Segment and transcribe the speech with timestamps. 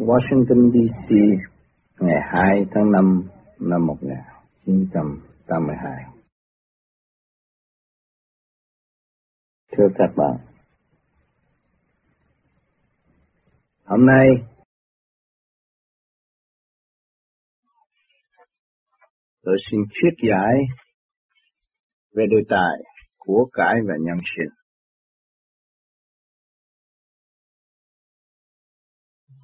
[0.00, 1.12] Washington DC
[2.00, 3.28] ngày 2 tháng 5
[3.58, 5.92] năm 1982.
[9.72, 10.36] Thưa các bạn,
[13.84, 14.26] hôm nay
[19.42, 20.54] tôi xin thuyết giải
[22.14, 22.76] về đề tài
[23.18, 24.59] của cải và nhân sinh.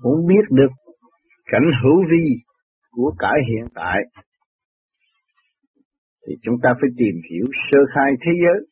[0.02, 0.72] Muốn biết được
[1.44, 2.36] cảnh hữu vi
[2.90, 3.98] của cải hiện tại,
[6.26, 8.66] thì chúng ta phải tìm hiểu sơ khai thế giới.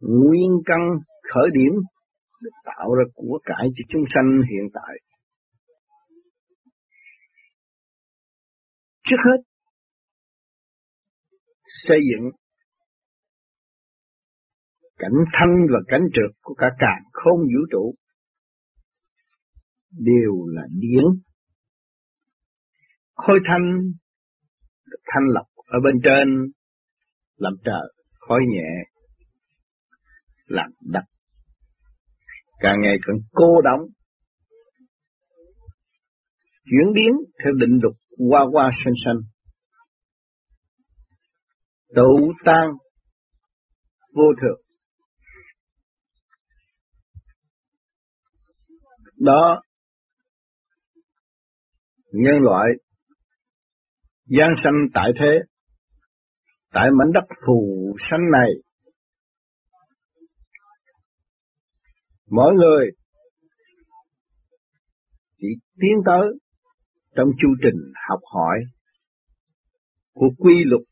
[0.00, 0.78] Nguyên căn
[1.32, 1.72] khởi điểm
[2.42, 4.96] để tạo ra của cải cho chúng sanh hiện tại.
[9.04, 9.42] Trước hết,
[11.88, 12.30] xây dựng
[14.98, 17.94] cảnh thanh và cảnh trượt của cả càng không vũ trụ
[19.98, 21.04] đều là điển
[23.14, 23.92] khối thanh
[25.06, 26.52] thanh lọc ở bên trên,
[27.36, 28.68] làm trời khói nhẹ,
[30.46, 31.04] làm đất
[32.64, 33.80] càng ngày càng cô đóng
[36.70, 37.12] chuyển biến
[37.44, 37.94] theo định luật
[38.30, 39.20] qua qua sinh sinh
[41.94, 42.68] tụ tan
[44.14, 44.60] vô thường
[49.16, 49.62] đó
[52.14, 52.68] nhân loại
[54.24, 55.38] giáng sanh tại thế,
[56.72, 58.50] tại mảnh đất phù sanh này,
[62.30, 62.90] mỗi người
[65.38, 65.48] chỉ
[65.80, 66.28] tiến tới
[67.16, 68.58] trong chu trình học hỏi
[70.14, 70.82] của quy luật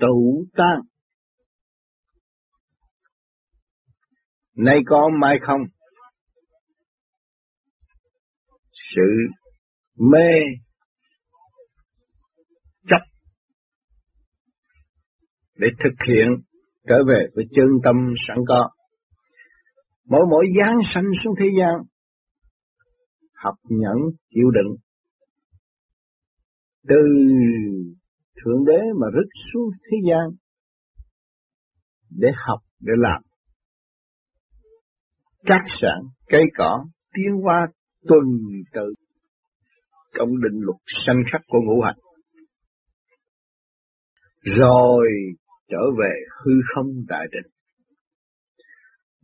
[0.00, 0.80] tụ tan
[4.56, 5.60] nay có mai không?
[8.96, 9.02] Sự
[9.98, 10.30] mê
[12.88, 13.04] chấp
[15.56, 16.28] để thực hiện
[16.88, 17.96] trở về với chân tâm
[18.28, 18.70] sẵn có.
[20.08, 21.74] Mỗi mỗi giáng sanh xuống thế gian,
[23.34, 23.96] học nhẫn
[24.30, 24.76] chịu đựng,
[26.88, 26.96] từ
[28.36, 30.30] Thượng Đế mà rứt xuống thế gian,
[32.10, 33.22] để học, để làm.
[35.44, 37.66] Các sản, cây cỏ, tiến hóa
[38.08, 38.22] tuần
[38.72, 38.94] tự
[40.18, 40.76] trong định luật
[41.06, 41.96] sanh khắc của ngũ hành.
[44.58, 45.08] Rồi
[45.68, 46.10] trở về
[46.44, 47.52] hư không đại định.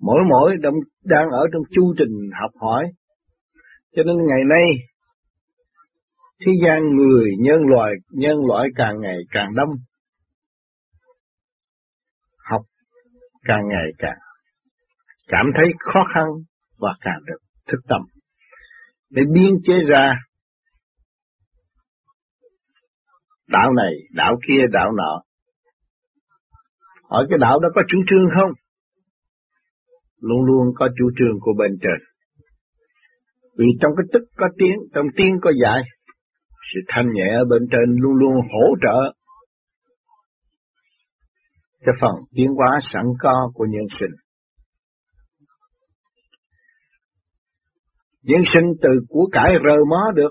[0.00, 0.74] Mỗi mỗi đang,
[1.04, 2.84] đang ở trong chu trình học hỏi,
[3.96, 4.64] cho nên ngày nay
[6.46, 9.68] thế gian người nhân loại nhân loại càng ngày càng đông,
[12.50, 12.62] học
[13.44, 14.18] càng ngày càng
[15.28, 16.24] cảm thấy khó khăn
[16.78, 18.00] và càng được thức tâm
[19.10, 20.14] để biên chế ra
[23.50, 25.22] đạo này, đạo kia, đạo nọ
[27.10, 28.50] Hỏi cái đạo đó có chủ trương không?
[30.20, 31.98] Luôn luôn có chủ trương của bên trên
[33.58, 35.82] Vì trong cái tức có tiếng, trong tiếng có dạy,
[36.74, 39.14] Sự thanh nhẹ ở bên trên luôn luôn hỗ trợ
[41.86, 44.10] cho phần tiến hóa sẵn có của nhân sinh.
[48.22, 50.30] Nhân sinh từ của cải rờ mó được,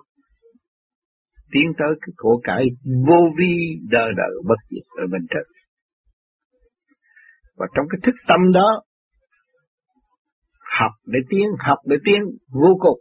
[1.51, 2.65] tiến tới cái khổ cải
[3.07, 5.43] vô vi đời đời bất diệt ở bên trên.
[7.57, 8.81] Và trong cái thức tâm đó,
[10.79, 12.21] học để tiến, học để tiến
[12.61, 12.99] vô cùng.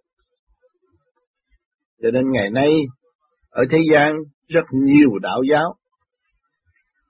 [2.02, 2.70] Cho nên ngày nay,
[3.50, 4.14] ở thế gian
[4.48, 5.74] rất nhiều đạo giáo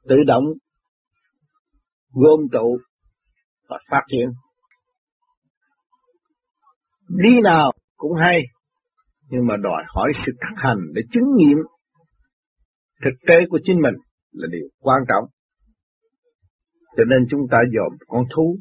[0.08, 0.44] tự động
[2.12, 2.78] gom tụ
[3.68, 4.28] và phát triển.
[7.08, 8.40] Đi nào cũng hay,
[9.30, 11.58] nhưng mà đòi hỏi sự thực hành để chứng nghiệm
[13.04, 13.94] thực tế của chính mình
[14.32, 15.24] là điều quan trọng.
[16.96, 18.56] Cho nên chúng ta dòm con thú,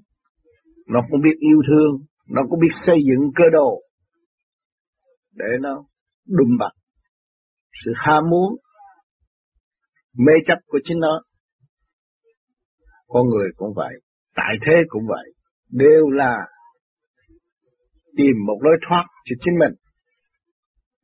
[0.88, 3.81] nó cũng biết yêu thương, nó cũng biết xây dựng cơ đồ
[5.36, 5.84] để nó
[6.28, 6.72] đùm bặt
[7.86, 8.56] sự ham muốn,
[10.18, 11.22] mê chấp của chính nó.
[13.08, 13.94] Con người cũng vậy,
[14.36, 15.34] tại thế cũng vậy,
[15.72, 16.38] đều là
[18.18, 19.74] tìm một lối thoát cho chính mình.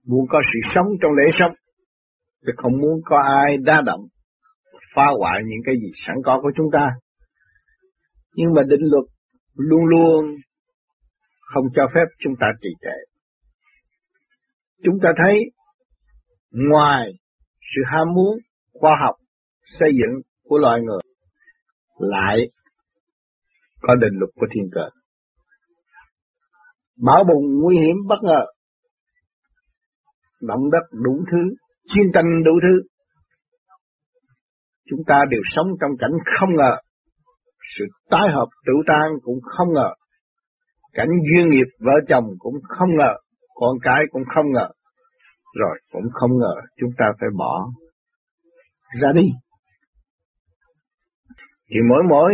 [0.08, 1.52] Muốn có sự sống trong lễ sống,
[2.46, 4.02] thì không muốn có ai đa động,
[4.96, 6.90] phá hoại những cái gì sẵn có của chúng ta.
[8.36, 9.06] Nhưng mà định luật
[9.56, 10.36] luôn luôn
[11.54, 12.98] không cho phép chúng ta trì trệ.
[14.84, 15.40] Chúng ta thấy
[16.52, 17.12] ngoài
[17.60, 18.38] sự ham muốn
[18.74, 19.16] khoa học
[19.80, 21.00] xây dựng của loài người
[22.00, 22.38] lại
[23.82, 24.90] có định luật của thiên cơ.
[27.06, 28.46] Bão bùng nguy hiểm bất ngờ
[30.48, 31.56] động đất đủ thứ,
[31.94, 32.82] chiến tranh đủ thứ.
[34.90, 36.78] Chúng ta đều sống trong cảnh không ngờ,
[37.78, 39.94] sự tái hợp tự tan cũng không ngờ,
[40.94, 43.14] cảnh duyên nghiệp vợ chồng cũng không ngờ,
[43.56, 44.68] con cái cũng không ngờ,
[45.60, 47.70] rồi cũng không ngờ chúng ta phải bỏ
[49.02, 49.28] ra đi.
[51.70, 52.34] Thì mỗi mỗi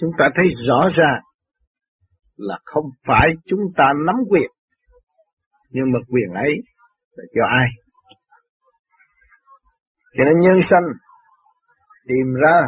[0.00, 1.22] chúng ta thấy rõ ràng
[2.36, 4.50] là không phải chúng ta nắm quyền,
[5.68, 6.52] nhưng mà quyền ấy
[7.10, 7.66] là cho ai?
[10.16, 10.84] Cho nên nhân sanh
[12.08, 12.60] tìm ra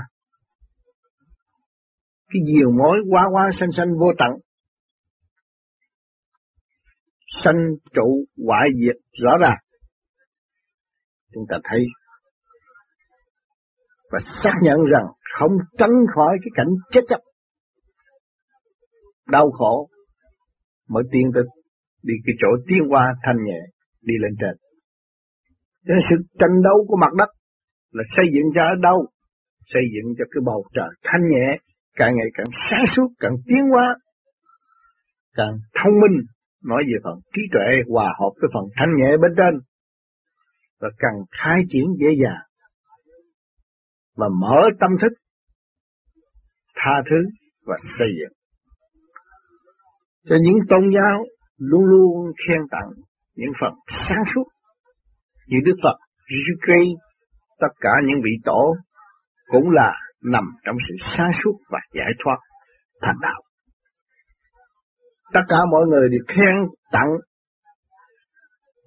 [2.29, 4.41] cái nhiều mối quá quá sanh sanh vô tận,
[7.45, 7.57] sanh
[7.95, 9.59] trụ hoại diệt rõ ràng,
[11.35, 11.81] chúng ta thấy
[14.11, 15.07] và xác nhận rằng
[15.39, 17.21] không tránh khỏi cái cảnh chết chóc,
[19.27, 19.89] đau khổ
[20.89, 21.45] mới tiên tới
[22.03, 23.61] đi cái chỗ tiến qua thanh nhẹ,
[24.03, 24.55] đi lên trên.
[25.87, 27.31] Cho nên sự tranh đấu của mặt đất
[27.93, 29.07] là xây dựng cho ở đâu?
[29.67, 31.59] Xây dựng cho cái bầu trời thanh nhẹ,
[31.97, 33.97] càng ngày càng sáng suốt, càng tiến hóa,
[35.35, 36.21] càng thông minh.
[36.65, 39.61] Nói về phần trí tuệ, hòa hợp với phần thanh nhẹ bên trên,
[40.81, 42.45] và càng khai triển dễ dàng,
[44.17, 45.13] và mở tâm thức,
[46.75, 47.17] tha thứ
[47.67, 48.33] và xây dựng.
[50.25, 51.25] Cho những tôn giáo
[51.61, 52.91] luôn luôn khen tặng
[53.37, 53.73] những phần
[54.09, 54.45] sáng suốt
[55.47, 55.97] như Đức Phật,
[56.29, 56.97] Jesus
[57.61, 58.77] tất cả những vị tổ
[59.47, 59.93] cũng là
[60.23, 62.37] nằm trong sự sáng suốt và giải thoát
[63.03, 63.43] thành đạo.
[65.33, 66.55] Tất cả mọi người đều khen
[66.93, 67.11] tặng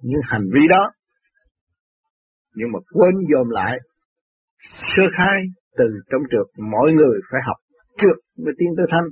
[0.02, 0.90] những hành vi đó,
[2.54, 3.78] nhưng mà quên dồn lại
[4.96, 5.38] sơ khai
[5.78, 7.56] từ trong trượt mọi người phải học
[7.98, 9.04] trước mới tiến tới thanh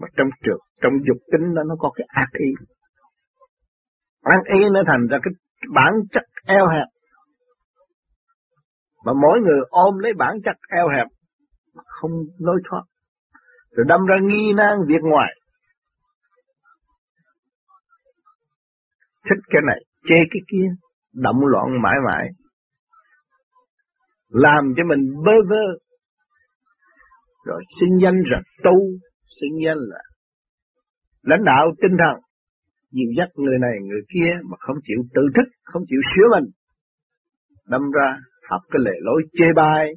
[0.00, 2.50] mà trong trường, trong dục tính đó, nó có cái ác ý.
[4.22, 5.32] Ác ý nó thành ra cái
[5.74, 6.86] bản chất eo hẹp.
[9.04, 11.06] Mà mỗi người ôm lấy bản chất eo hẹp
[11.86, 12.82] không lối thoát.
[13.70, 15.34] Rồi đâm ra nghi nan việc ngoài.
[19.24, 20.66] Thích cái này, chê cái kia,
[21.14, 22.28] động loạn mãi mãi.
[24.28, 25.64] Làm cho mình bơ vơ.
[27.44, 28.76] Rồi sinh danh rằng tu
[29.40, 30.02] sinh danh là
[31.22, 32.22] lãnh đạo tinh thần,
[32.92, 36.50] dìu dắt người này, người kia mà không chịu tự thức, không chịu sửa mình.
[37.68, 38.18] Đâm ra,
[38.50, 39.92] học cái lề lối chê bai.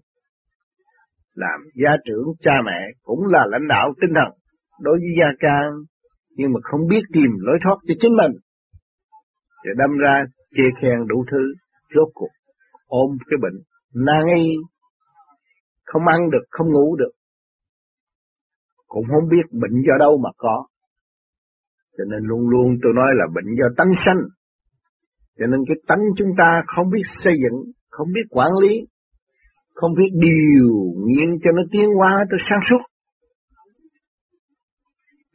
[1.33, 4.39] Làm gia trưởng cha mẹ cũng là lãnh đạo tinh thần,
[4.81, 5.69] đối với gia can
[6.35, 8.31] nhưng mà không biết tìm lối thoát cho chính mình.
[9.63, 10.23] Rồi đâm ra,
[10.55, 11.53] chê khen đủ thứ,
[11.95, 12.29] rốt cuộc
[12.87, 13.59] ôm cái bệnh
[14.05, 14.49] nan y.
[15.85, 17.11] Không ăn được, không ngủ được
[18.93, 20.65] cũng không biết bệnh do đâu mà có.
[21.97, 24.21] Cho nên luôn luôn tôi nói là bệnh do tánh sanh.
[25.37, 27.57] Cho nên cái tánh chúng ta không biết xây dựng
[27.89, 28.73] không biết quản lý
[29.73, 30.69] không biết điều
[31.07, 32.83] nghiên cho nó tiến hóa tới sáng suốt.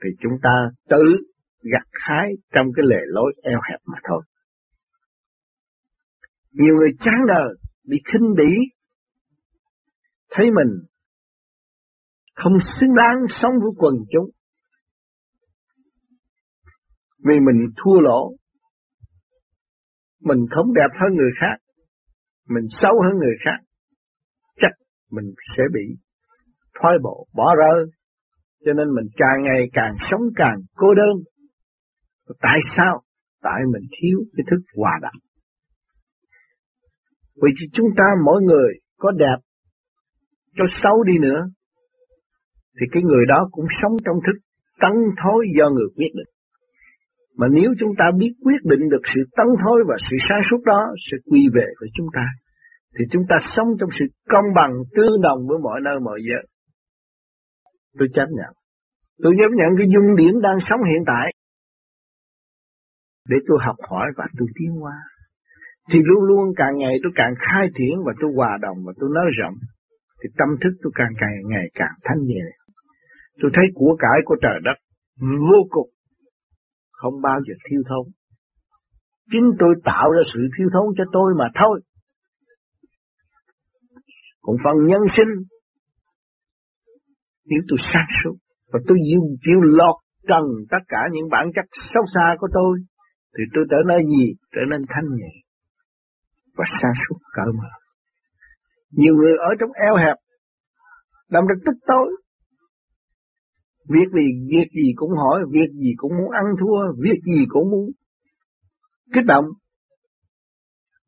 [0.03, 1.03] Thì chúng ta tự
[1.63, 4.23] gặt hái trong cái lề lối eo hẹp mà thôi.
[6.53, 7.55] Nhiều người chán đời,
[7.89, 8.53] bị khinh bỉ,
[10.31, 10.88] thấy mình
[12.43, 14.31] không xứng đáng sống với quần chúng.
[17.25, 18.33] Vì mình thua lỗ,
[20.23, 21.57] mình không đẹp hơn người khác,
[22.49, 23.59] mình xấu hơn người khác,
[24.57, 24.73] chắc
[25.11, 25.25] mình
[25.57, 25.81] sẽ bị
[26.81, 27.87] thoái bộ, bỏ rơi.
[28.65, 31.15] Cho nên mình càng ngày càng sống càng cô đơn.
[32.41, 33.03] Tại sao?
[33.43, 35.21] Tại mình thiếu cái thức hòa đồng.
[37.43, 39.37] Vì chúng ta mỗi người có đẹp
[40.57, 41.49] cho xấu đi nữa
[42.81, 44.37] thì cái người đó cũng sống trong thức
[44.81, 46.31] tấn thối do người quyết định.
[47.39, 50.61] Mà nếu chúng ta biết quyết định được sự tấn thối và sự sáng suốt
[50.65, 50.81] đó
[51.11, 52.27] sẽ quy về với chúng ta,
[52.99, 56.41] thì chúng ta sống trong sự công bằng, tương đồng với mọi nơi mọi giờ.
[57.99, 58.53] Tôi chấp nhận.
[59.23, 61.33] Tôi chấp nhận cái dung điểm đang sống hiện tại
[63.29, 64.99] để tôi học hỏi và tôi tiến hóa.
[65.93, 69.11] Thì luôn luôn càng ngày tôi càng khai triển và tôi hòa đồng và tôi
[69.15, 69.55] nới rộng.
[70.23, 72.45] Thì tâm thức tôi càng càng ngày càng thanh nhẹ.
[73.41, 74.79] Tôi thấy của cải của trời đất
[75.21, 75.91] vô cùng
[76.91, 78.13] không bao giờ thiếu thốn.
[79.33, 81.81] Chính tôi tạo ra sự thiếu thốn cho tôi mà thôi.
[84.43, 85.33] Còn phần nhân sinh,
[87.45, 88.37] nếu tôi sáng suốt
[88.73, 89.97] và tôi chịu, chịu lọt
[90.29, 91.65] trần tất cả những bản chất
[91.95, 92.79] xấu xa của tôi,
[93.39, 94.35] thì tôi trở nên gì?
[94.55, 95.33] Trở nên thanh nhẹ
[96.57, 97.69] và sáng suốt cỡ mở.
[98.91, 100.17] Nhiều người ở trong eo hẹp,
[101.29, 102.09] làm ra tức tối,
[103.89, 107.71] Việc gì, việc gì cũng hỏi, việc gì cũng muốn ăn thua, việc gì cũng
[107.71, 107.91] muốn
[109.15, 109.45] kích động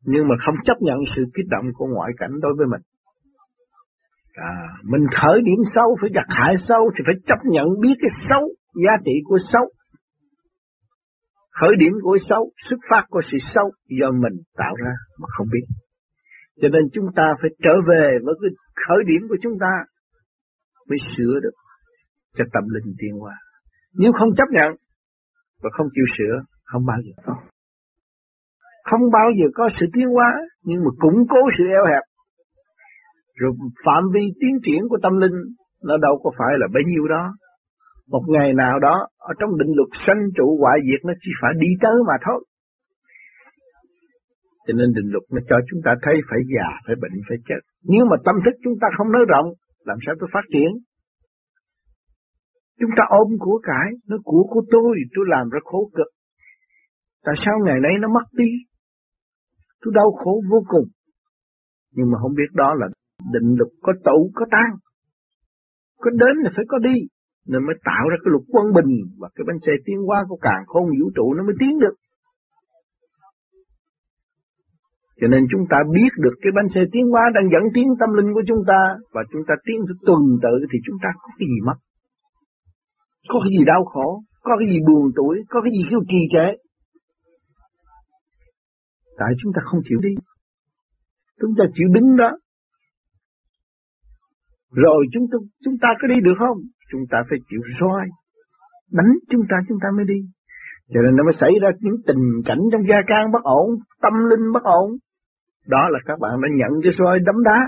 [0.05, 2.81] nhưng mà không chấp nhận sự kích động của ngoại cảnh đối với mình.
[4.33, 8.11] À, mình khởi điểm xấu phải gặt hại xấu thì phải chấp nhận biết cái
[8.29, 8.43] xấu,
[8.85, 9.65] giá trị của xấu.
[11.59, 15.47] Khởi điểm của xấu, xuất phát của sự xấu do mình tạo ra mà không
[15.53, 15.65] biết.
[16.61, 18.51] Cho nên chúng ta phải trở về với cái
[18.87, 19.73] khởi điểm của chúng ta
[20.89, 21.55] mới sửa được
[22.37, 23.35] cho tâm linh tiến hóa.
[23.93, 24.71] Nếu không chấp nhận
[25.63, 27.35] và không chịu sửa, không bao giờ có.
[28.89, 30.29] Không bao giờ có sự tiến hóa,
[30.63, 32.03] nhưng mà củng cố sự eo hẹp.
[33.39, 33.51] Rồi
[33.85, 35.37] phạm vi tiến triển của tâm linh
[35.83, 37.23] nó đâu có phải là bấy nhiêu đó.
[38.07, 41.51] Một ngày nào đó, ở trong định luật sanh trụ hoại diệt nó chỉ phải
[41.59, 42.45] đi tới mà thôi.
[44.67, 47.61] Cho nên định luật nó cho chúng ta thấy phải già, phải bệnh, phải chết.
[47.83, 49.47] Nếu mà tâm thức chúng ta không nới rộng,
[49.85, 50.69] làm sao tôi phát triển?
[52.79, 56.07] Chúng ta ôm của cải, nó của của tôi, tôi làm rất khổ cực.
[57.25, 58.51] Tại sao ngày nay nó mất đi?
[59.81, 60.87] Tôi đau khổ vô cùng.
[61.95, 62.87] Nhưng mà không biết đó là
[63.33, 64.71] định luật có tụ, có tan.
[65.97, 66.97] Có đến là phải có đi.
[67.47, 70.37] Nên mới tạo ra cái luật quân bình và cái bánh xe tiến hóa của
[70.41, 71.95] càng khôn vũ trụ nó mới tiến được.
[75.19, 78.09] Cho nên chúng ta biết được cái bánh xe tiến hóa đang dẫn tiến tâm
[78.17, 78.81] linh của chúng ta
[79.13, 81.77] và chúng ta tiến tuần tự thì chúng ta có cái gì mất.
[83.29, 86.21] Có cái gì đau khổ, có cái gì buồn tuổi, có cái gì kêu trì
[86.33, 86.47] trệ.
[89.17, 90.13] Tại chúng ta không chịu đi.
[91.41, 92.31] Chúng ta chịu đứng đó.
[94.71, 96.57] Rồi chúng ta, chúng ta có đi được không?
[96.91, 98.05] Chúng ta phải chịu roi.
[98.91, 100.19] Đánh chúng ta chúng ta mới đi.
[100.93, 103.69] Cho nên nó mới xảy ra những tình cảnh trong gia can bất ổn,
[104.01, 104.91] tâm linh bất ổn.
[105.67, 107.59] Đó là các bạn đã nhận cái roi đấm đá.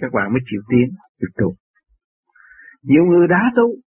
[0.00, 1.54] Các bạn mới chịu tiến, chịu tu.
[2.82, 3.85] Nhiều người đá tu.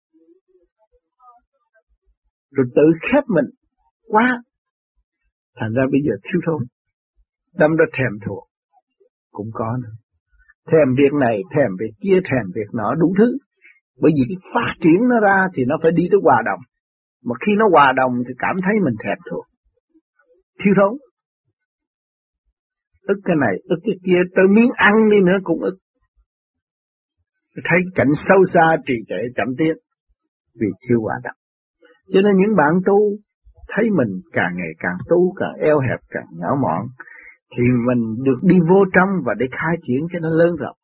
[2.56, 3.46] Rồi tự khép mình
[4.08, 4.42] quá
[5.58, 6.62] Thành ra bây giờ thiếu thốn.
[7.54, 8.44] Đâm ra thèm thuộc.
[9.32, 9.96] Cũng có nữa.
[10.72, 13.38] Thèm việc này, thèm việc kia, thèm việc nọ, đủ thứ.
[14.02, 16.60] Bởi vì cái phát triển nó ra thì nó phải đi tới hòa đồng.
[17.24, 19.46] Mà khi nó hòa đồng thì cảm thấy mình thèm thuộc.
[20.60, 20.94] Thiếu thốn.
[23.02, 25.78] Ức cái này, ức cái kia, tới miếng ăn đi nữa cũng ức.
[27.64, 29.76] Thấy cảnh sâu xa trì trệ chậm tiến
[30.60, 31.45] vì thiếu hòa đồng.
[32.14, 33.00] Cho nên những bạn tu
[33.68, 36.88] thấy mình càng ngày càng tu, càng eo hẹp, càng nhỏ mọn,
[37.52, 40.78] thì mình được đi vô trong và để khai triển cho nó lớn rộng.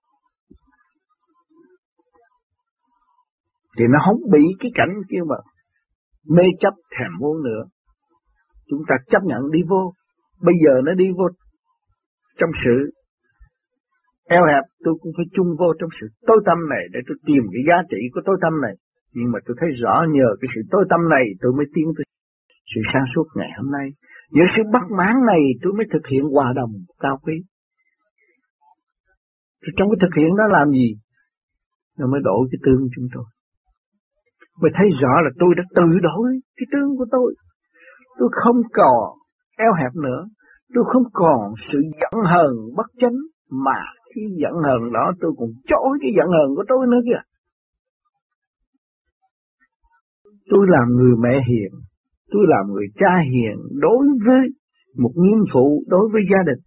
[3.77, 5.35] Thì nó không bị cái cảnh kia mà
[6.29, 7.63] mê chấp thèm muốn nữa.
[8.69, 9.93] Chúng ta chấp nhận đi vô.
[10.41, 11.27] Bây giờ nó đi vô
[12.39, 12.91] trong sự
[14.29, 17.43] eo hẹp tôi cũng phải chung vô trong sự tối tâm này để tôi tìm
[17.53, 18.75] cái giá trị của tối tâm này.
[19.13, 22.05] Nhưng mà tôi thấy rõ nhờ cái sự tối tâm này tôi mới tiến tới
[22.75, 23.87] sự sáng suốt ngày hôm nay.
[24.31, 27.35] Nhờ sự bất mãn này tôi mới thực hiện hòa đồng cao quý.
[29.61, 30.89] Thì trong cái thực hiện đó làm gì?
[31.99, 33.25] Nó mới đổi cái tương chúng tôi.
[34.61, 37.35] Mới thấy rõ là tôi đã tự đổi cái tương của tôi.
[38.19, 39.03] Tôi không còn
[39.57, 40.21] eo hẹp nữa.
[40.73, 43.17] Tôi không còn sự giận hờn bất chánh.
[43.65, 43.79] Mà
[44.15, 47.21] khi giận hờn đó tôi còn chối cái giận hờn của tôi nữa kìa.
[50.51, 51.71] Tôi làm người mẹ hiền
[52.31, 54.43] tôi làm người cha hiền đối với
[54.97, 56.61] một nghiêm phụ đối với gia đình.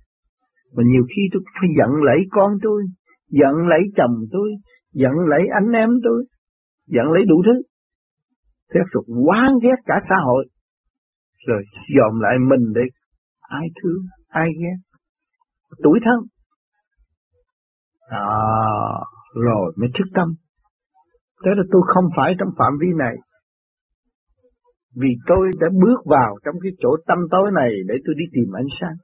[0.77, 2.83] Mà nhiều khi tôi phải giận lấy con tôi,
[3.29, 4.49] giận lấy chồng tôi,
[4.93, 6.25] giận lấy anh em tôi,
[6.87, 7.63] giận lấy đủ thứ.
[8.75, 10.47] Thế tục quá ghét cả xã hội.
[11.47, 11.63] Rồi
[11.97, 12.83] dòm lại mình để
[13.41, 14.77] ai thương, ai ghét.
[15.83, 16.19] Tuổi thân.
[18.09, 18.27] À,
[19.35, 20.29] rồi mới thức tâm.
[21.45, 23.15] Thế là tôi không phải trong phạm vi này.
[25.01, 28.49] Vì tôi đã bước vào trong cái chỗ tâm tối này để tôi đi tìm
[28.53, 28.97] ánh sáng.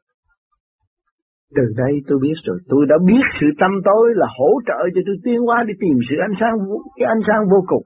[1.57, 5.01] Từ đây tôi biết rồi, tôi đã biết sự tâm tối là hỗ trợ cho
[5.07, 6.55] tôi tiến hóa đi tìm sự ánh sáng,
[6.97, 7.85] cái ánh sáng vô cùng.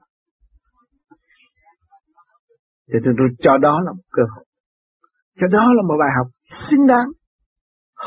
[2.93, 4.45] Thì tôi, tôi cho đó là một cơ hội.
[5.39, 6.27] Cho đó là một bài học
[6.69, 7.07] xứng đáng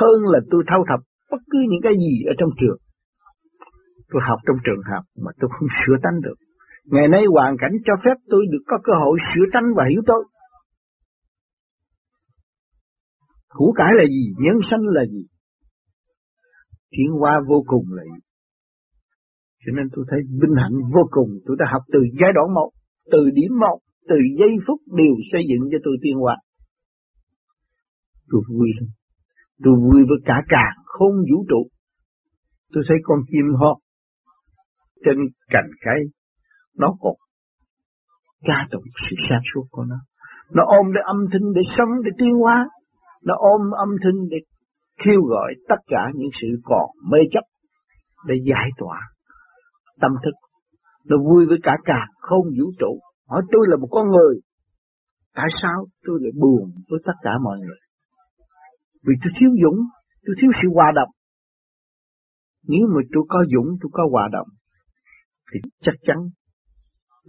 [0.00, 1.00] hơn là tôi thâu thập
[1.30, 2.78] bất cứ những cái gì ở trong trường.
[4.10, 6.38] Tôi học trong trường học mà tôi không sửa tánh được.
[6.92, 10.02] Ngày nay hoàn cảnh cho phép tôi được có cơ hội sửa tánh và hiểu
[10.06, 10.24] tôi.
[13.48, 14.24] Củ cải là gì?
[14.44, 15.26] Nhân sanh là gì?
[16.90, 18.20] chuyển hóa vô cùng là gì?
[19.66, 21.30] Cho nên tôi thấy vinh hạnh vô cùng.
[21.46, 22.70] Tôi đã học từ giai đoạn một,
[23.12, 23.78] từ điểm một,
[24.08, 26.36] từ giây phút đều xây dựng cho tôi tiên hóa.
[28.30, 28.88] Tôi vui lắm.
[29.64, 31.62] Tôi vui với cả càng không vũ trụ.
[32.72, 33.76] Tôi thấy con chim hót
[35.04, 35.16] trên
[35.48, 36.00] cành cây
[36.78, 37.14] nó còn
[38.44, 39.96] ca tụng sự sáng suốt của nó
[40.54, 42.68] Nó ôm để âm thanh để sống, để tiến hóa.
[43.24, 44.36] Nó ôm âm thanh để
[45.04, 47.44] kêu gọi tất cả những sự còn mê chấp
[48.26, 49.00] để giải tỏa
[50.00, 50.36] tâm thức.
[51.04, 53.00] Nó vui với cả cả không vũ trụ.
[53.28, 54.40] Hỏi tôi là một con người.
[55.34, 57.78] Tại sao tôi lại buồn với tất cả mọi người?
[59.06, 59.78] Vì tôi thiếu dũng,
[60.26, 61.10] tôi thiếu sự hòa đồng.
[62.68, 64.48] Nếu mà tôi có dũng, tôi có hòa đồng,
[65.52, 66.16] thì chắc chắn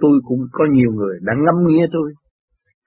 [0.02, 2.14] tôi cũng có nhiều người đang ngâm nghe tôi,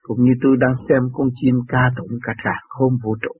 [0.01, 3.33] cũng như tôi đang xem con chim ca tụng cả tràng khôn vũ trụ.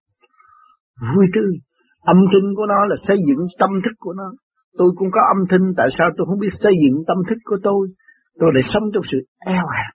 [1.15, 1.53] Vui tươi,
[2.01, 4.29] âm thanh của nó là xây dựng tâm thức của nó.
[4.77, 7.57] Tôi cũng có âm thanh, tại sao tôi không biết xây dựng tâm thức của
[7.63, 7.87] tôi?
[8.39, 9.93] Tôi lại sống trong sự eo hẹp,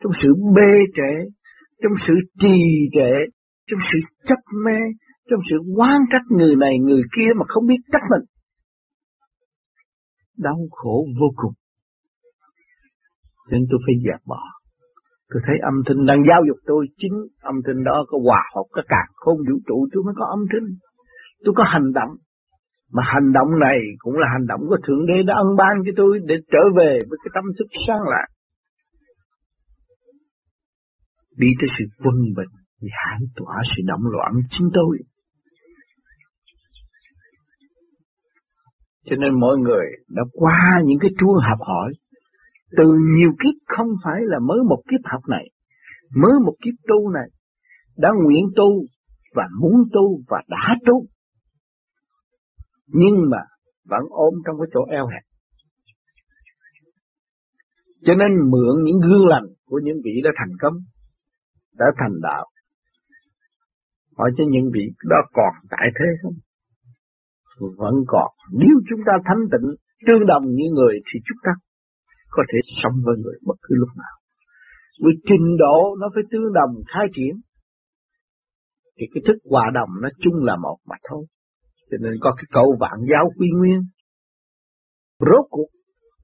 [0.00, 1.12] trong sự bê trễ,
[1.82, 2.58] trong sự trì
[2.92, 3.14] trệ,
[3.68, 4.78] trong sự chấp mê,
[5.30, 8.24] trong sự quan trách người này người kia mà không biết trách mình.
[10.38, 11.52] Đau khổ vô cùng.
[13.50, 14.42] Nên tôi phải dẹp bỏ.
[15.30, 18.66] Tôi thấy âm thanh đang giáo dục tôi, chính âm thanh đó có hòa hợp
[18.70, 20.68] có càng không vũ trụ tôi mới có âm thanh.
[21.44, 22.12] Tôi có hành động,
[22.92, 25.92] mà hành động này cũng là hành động của Thượng Đế đã ân ban cho
[25.96, 28.28] tôi để trở về với cái tâm thức sáng lạc.
[31.36, 34.98] Đi tới sự quân bình, giải tỏa sự động loạn chính tôi.
[39.06, 41.92] Cho nên mọi người đã qua những cái chuông học hỏi,
[42.76, 42.84] từ
[43.18, 45.50] nhiều kiếp không phải là mới một kiếp học này,
[46.16, 47.28] mới một kiếp tu này,
[47.96, 48.84] đã nguyện tu
[49.34, 51.06] và muốn tu và đã tu.
[52.86, 53.38] Nhưng mà
[53.84, 55.22] vẫn ôm trong cái chỗ eo hẹp.
[58.06, 60.74] Cho nên mượn những gương lành của những vị đã thành công,
[61.78, 62.46] đã thành đạo.
[64.16, 66.34] Hỏi cho những vị đó còn tại thế không?
[67.78, 68.30] Vẫn còn.
[68.52, 69.70] Nếu chúng ta thanh tịnh,
[70.06, 71.50] tương đồng như người thì chúng ta
[72.36, 74.14] có thể sống với người bất cứ lúc nào.
[75.02, 77.34] Vì trình độ nó phải tương đồng khai triển.
[78.96, 81.24] Thì cái thức hòa đồng nó chung là một mà thôi.
[81.90, 83.80] Cho nên có cái câu vạn giáo quy nguyên.
[85.20, 85.70] Rốt cuộc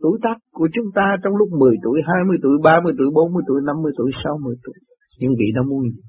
[0.02, 3.60] tuổi tác của chúng ta trong lúc 10 tuổi, 20 tuổi, 30 tuổi, 40 tuổi,
[3.66, 4.74] 50 tuổi, 60 tuổi.
[5.18, 6.02] Những vị nó muốn gì?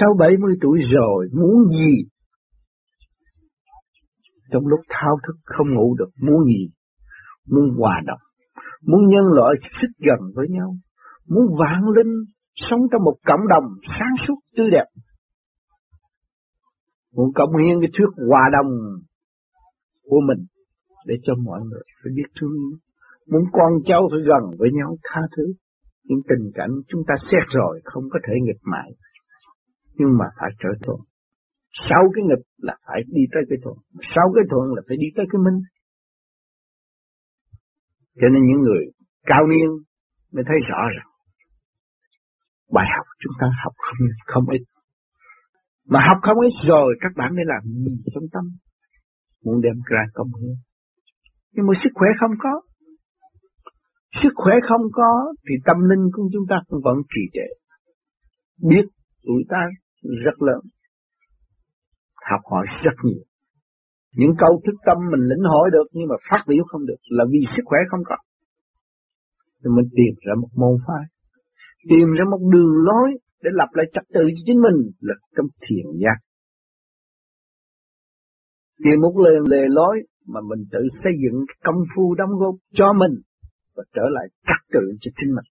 [0.00, 1.94] Sau 70 tuổi rồi muốn gì?
[4.52, 6.70] Trong lúc thao thức không ngủ được muốn gì?
[7.52, 8.25] Muốn hòa đồng,
[8.86, 10.76] muốn nhân loại xích gần với nhau,
[11.28, 12.14] muốn vạn linh
[12.54, 13.64] sống trong một cộng đồng
[13.98, 14.86] sáng suốt tươi đẹp
[17.16, 18.70] muốn cộng hiến cái thước hòa đồng
[20.04, 20.46] của mình
[21.06, 22.78] để cho mọi người phải biết thương yêu.
[23.30, 25.44] Muốn con cháu phải gần với nhau tha thứ.
[26.04, 28.90] Những tình cảnh chúng ta xét rồi không có thể nghịch mãi.
[29.94, 31.00] Nhưng mà phải trở thuận.
[31.88, 33.76] Sau cái nghịch là phải đi tới cái thuận.
[34.14, 35.58] Sau cái thuận là phải đi tới cái minh.
[38.20, 38.84] Cho nên những người
[39.26, 39.68] cao niên
[40.32, 41.08] mới thấy rõ rằng
[42.72, 44.62] bài học chúng ta học không không ít
[45.88, 48.44] mà học không ít rồi các bạn mới làm gì trong tâm.
[49.44, 50.54] Muốn đem ra công hiến.
[51.52, 52.60] Nhưng mà sức khỏe không có.
[54.22, 57.48] Sức khỏe không có thì tâm linh của chúng ta cũng vẫn trì trệ.
[58.68, 58.84] Biết
[59.22, 59.62] tuổi ta
[60.24, 60.60] rất lớn.
[62.30, 63.22] Học hỏi rất nhiều.
[64.18, 67.24] Những câu thức tâm mình lĩnh hội được nhưng mà phát biểu không được là
[67.32, 68.16] vì sức khỏe không có.
[69.60, 71.04] Thì mình tìm ra một môn phái.
[71.90, 73.08] Tìm ra một đường lối
[73.42, 76.18] để lập lại trật tự cho chính mình là trong thiền giác.
[78.84, 82.92] Tìm một lời lề lối mà mình tự xây dựng công phu đóng góp cho
[82.92, 83.14] mình
[83.76, 85.48] và trở lại trật tự cho chính mình.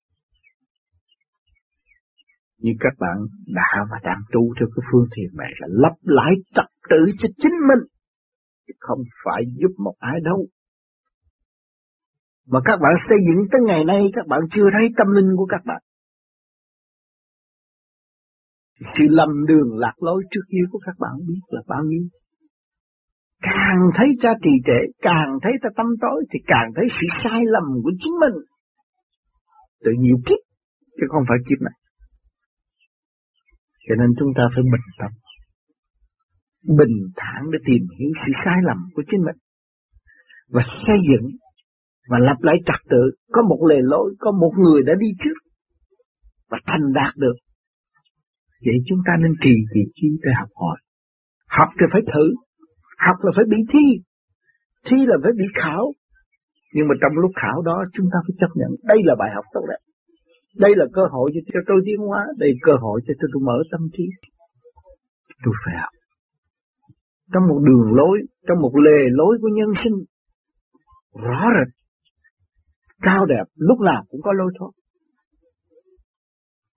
[2.58, 6.32] Như các bạn đã và đang tu theo cái phương thiền này là lập lại
[6.56, 7.82] trật tự cho chính mình,
[8.68, 10.48] chứ không phải giúp một ai đâu.
[12.48, 15.46] Mà các bạn xây dựng tới ngày nay các bạn chưa thấy tâm linh của
[15.46, 15.82] các bạn.
[18.80, 22.04] Sự lầm đường lạc lối trước kia của các bạn biết là bao nhiêu.
[23.42, 27.42] Càng thấy ta trì trệ, càng thấy ta tâm tối thì càng thấy sự sai
[27.46, 28.44] lầm của chính mình.
[29.84, 30.42] Từ nhiều kiếp,
[30.98, 31.78] chứ không phải kiếp này.
[33.88, 35.12] Cho nên chúng ta phải bình tâm.
[36.68, 39.36] Bình thản để tìm hiểu sự sai lầm của chính mình.
[40.50, 41.32] Và xây dựng
[42.10, 43.12] và lập lại trật tự.
[43.32, 45.38] Có một lề lối, có một người đã đi trước
[46.50, 47.36] và thành đạt được
[48.66, 50.78] Vậy chúng ta nên trì trì chi để học hỏi.
[51.58, 52.26] Học thì phải thử,
[53.06, 53.86] học là phải bị thi,
[54.88, 55.84] thi là phải bị khảo.
[56.74, 59.46] Nhưng mà trong lúc khảo đó chúng ta phải chấp nhận đây là bài học
[59.54, 59.82] tốt đẹp.
[60.56, 63.58] Đây là cơ hội cho tôi tiến hóa, đây là cơ hội cho tôi mở
[63.72, 64.06] tâm trí.
[65.44, 65.94] Tôi phải học.
[67.34, 69.94] Trong một đường lối, trong một lề lối của nhân sinh,
[71.24, 71.74] rõ rệt,
[73.02, 74.72] cao đẹp, lúc nào cũng có lối thoát.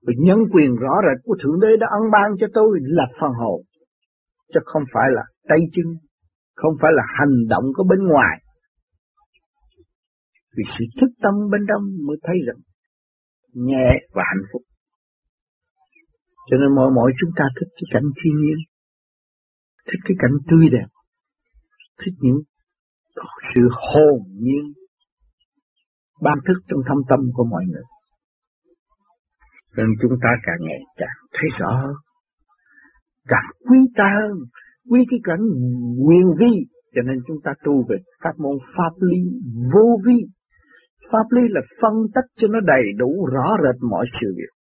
[0.06, 3.30] vì nhân quyền rõ rệt của Thượng Đế đã ân ban cho tôi là phần
[3.40, 3.60] hồn.
[4.54, 5.86] Chứ không phải là tay chân,
[6.54, 8.36] không phải là hành động của bên ngoài.
[10.56, 12.60] Vì sự thức tâm bên trong mới thấy rằng
[13.52, 14.62] nhẹ và hạnh phúc.
[16.50, 18.58] Cho nên mọi mọi chúng ta thích cái cảnh thiên nhiên,
[19.88, 20.88] thích cái cảnh tươi đẹp,
[22.00, 22.40] thích những
[23.54, 24.72] sự hồn nhiên
[26.22, 27.82] ban thức trong thâm tâm của mọi người.
[29.76, 31.94] Nên chúng ta càng ngày càng thấy rõ hơn,
[33.28, 34.38] càng quý ta hơn,
[34.90, 35.44] quý cái cảnh
[36.04, 36.52] nguyên vi,
[36.94, 39.18] cho nên chúng ta tu về pháp môn pháp lý
[39.74, 40.18] vô vi.
[41.12, 44.52] Pháp lý là phân tích cho nó đầy đủ rõ rệt mọi sự việc.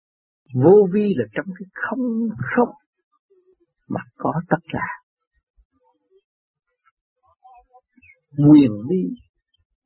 [0.64, 2.68] Vô vi là trong cái không không
[3.88, 4.86] mà có tất cả.
[8.38, 9.02] Quyền lý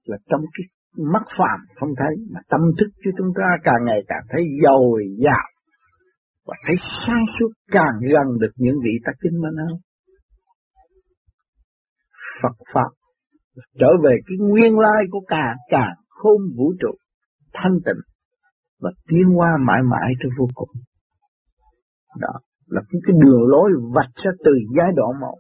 [0.05, 0.65] là trong cái
[1.13, 5.05] mắt phàm không thấy mà tâm thức của chúng ta càng ngày càng thấy dồi
[5.25, 5.47] dào
[6.47, 9.79] và thấy sáng suốt càng gần được những vị tác kinh minh hơn.
[12.43, 12.91] Phật Pháp
[13.79, 16.95] trở về cái nguyên lai của cả cả khôn vũ trụ
[17.53, 18.03] thanh tịnh
[18.81, 20.69] và tiến qua mãi mãi tới vô cùng.
[22.21, 22.33] Đó
[22.67, 25.39] là cái đường lối vạch ra từ giai đoạn một.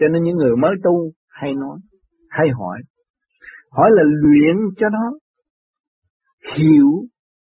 [0.00, 1.78] Cho nên những người mới tu hay nói,
[2.38, 2.78] hay hỏi,
[3.70, 5.04] hỏi là luyện cho nó
[6.56, 6.90] hiểu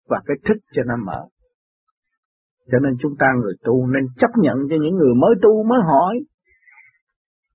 [0.10, 1.22] và cái thức cho nó mở.
[2.72, 5.80] Cho nên chúng ta người tu nên chấp nhận cho những người mới tu mới
[5.92, 6.16] hỏi.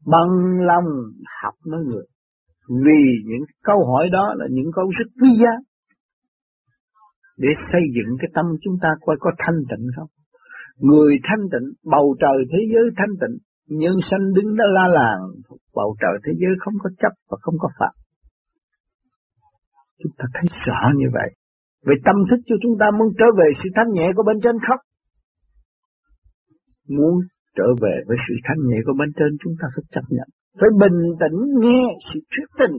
[0.06, 0.88] Bằng lòng
[1.42, 2.06] học nói người.
[2.68, 5.52] Vì những câu hỏi đó là những câu rất quý giá.
[7.36, 10.08] Để xây dựng cái tâm chúng ta coi có thanh tịnh không.
[10.78, 13.38] Người thanh tịnh, bầu trời thế giới thanh tịnh,
[13.70, 15.20] nhân sanh đứng đó la làng,
[15.74, 17.94] bầu trời thế giới không có chấp và không có phạm.
[20.02, 21.30] Chúng ta thấy rõ như vậy.
[21.86, 24.56] Về tâm thức cho chúng ta muốn trở về sự thanh nhẹ của bên trên
[24.68, 24.80] khóc.
[26.96, 27.14] Muốn
[27.56, 30.28] trở về với sự thanh nhẹ của bên trên chúng ta phải chấp nhận.
[30.60, 32.76] Phải bình tĩnh nghe sự thuyết tình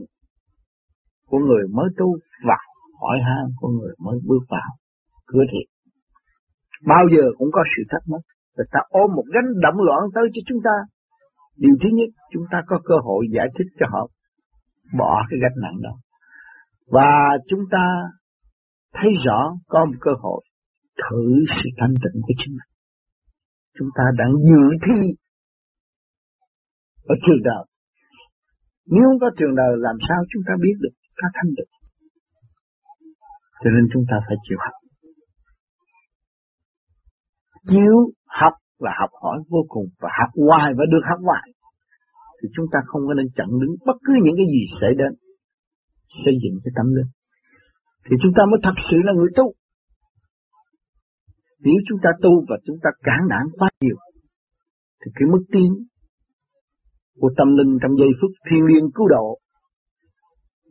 [1.28, 2.08] của người mới tu
[2.48, 2.58] và
[3.00, 4.70] hỏi han của người mới bước vào
[5.26, 5.68] cửa thiện.
[6.86, 8.22] Bao giờ cũng có sự thắc mắc.
[8.56, 10.76] Rồi ta ôm một gánh động loạn tới cho chúng ta.
[11.56, 14.02] Điều thứ nhất, chúng ta có cơ hội giải thích cho họ
[14.98, 15.94] bỏ cái gánh nặng đó.
[16.86, 17.84] Và chúng ta
[18.94, 20.40] thấy rõ có một cơ hội
[21.02, 21.24] thử
[21.56, 22.70] sự thanh tịnh của chính mình.
[23.78, 25.00] Chúng ta đang dự thi
[27.04, 27.64] ở trường đời.
[28.86, 31.72] Nếu không có trường đời làm sao chúng ta biết được ta thanh tịnh.
[33.64, 34.81] Cho nên chúng ta phải chịu học
[37.70, 37.96] chiếu
[38.40, 41.48] học là học hỏi vô cùng và học hoài và được học hoài.
[42.38, 45.12] Thì chúng ta không có nên chặn đứng bất cứ những cái gì xảy đến,
[46.24, 47.10] xây dựng cái tâm linh
[48.04, 49.46] thì chúng ta mới thật sự là người tu
[51.64, 53.96] nếu chúng ta tu và chúng ta cản đảng quá nhiều,
[55.00, 55.70] thì cái mức tiến
[57.20, 59.26] của tâm linh trong giây phút thiên liêng cứu độ,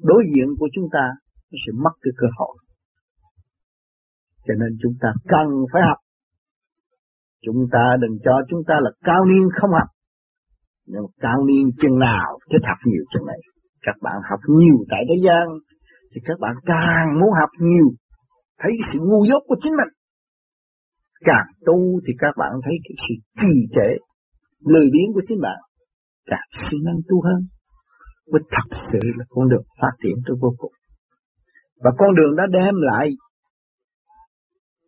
[0.10, 1.06] đối diện của chúng ta
[1.50, 2.56] nó sẽ mất cái cơ hội
[4.48, 5.98] cho nên chúng ta cần phải học
[7.46, 9.90] chúng ta đừng cho chúng ta là cao niên không học.
[10.88, 13.42] Nhưng cao niên chừng nào thích học nhiều chừng này.
[13.82, 15.46] Các bạn học nhiều tại thế gian
[16.12, 17.88] thì các bạn càng muốn học nhiều.
[18.60, 19.92] Thấy sự ngu dốt của chính mình.
[21.30, 21.78] Càng tu
[22.08, 23.90] thì các bạn thấy cái sự trì trệ,
[24.74, 25.60] lười biếng của chính bạn
[26.26, 27.42] càng siêng năng tu hơn.
[28.32, 30.72] Mới thật sự là con đường phát triển tới vô cùng.
[31.84, 33.08] Và con đường đã đem lại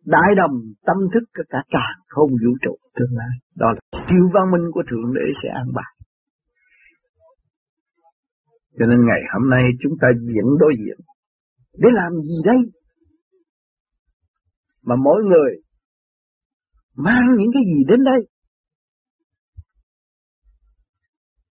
[0.04, 4.44] đại đồng tâm thức cả càng không vũ trụ tương lai đó là siêu văn
[4.52, 5.94] minh của thượng đế sẽ an bài
[8.78, 10.98] cho nên ngày hôm nay chúng ta diễn đối diện.
[11.78, 12.56] Để làm gì đây?
[14.82, 15.52] Mà mỗi người
[16.96, 18.20] mang những cái gì đến đây?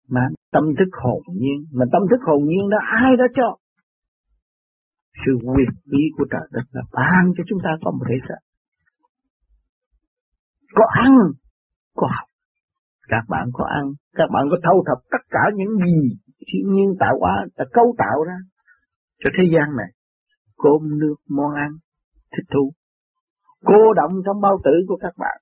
[0.08, 1.66] Mang tâm thức hồn nhiên.
[1.72, 3.58] Mà tâm thức hồn nhiên đó ai đã cho?
[5.22, 8.42] Sự quyền bí của trời đất là ban cho chúng ta có một thể xác.
[10.74, 11.14] Có ăn,
[11.96, 12.28] có học.
[13.08, 15.98] Các bạn có ăn, các bạn có thâu thập tất cả những gì
[16.48, 18.38] thiên nhiên tạo hóa đã cấu tạo ra
[19.20, 19.92] cho thế gian này.
[20.58, 21.72] Cơm nước món ăn
[22.34, 22.72] thích thú.
[23.66, 25.38] Cô động trong bao tử của các bạn.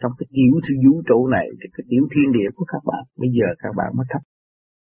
[0.00, 3.04] Trong cái tiểu thư vũ trụ này cái tiểu thiên địa của các bạn.
[3.18, 4.22] Bây giờ các bạn mới thấp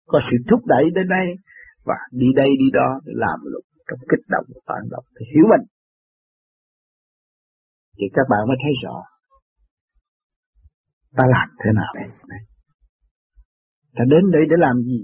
[0.07, 1.27] có sự thúc đẩy đến đây
[1.89, 5.27] và đi đây đi đó để làm lục trong kích động và phản động thì
[5.35, 5.65] hiểu mình
[7.97, 8.97] thì các bạn mới thấy rõ
[11.17, 12.09] ta làm thế nào đây
[13.97, 15.01] Ta đến đây để làm gì?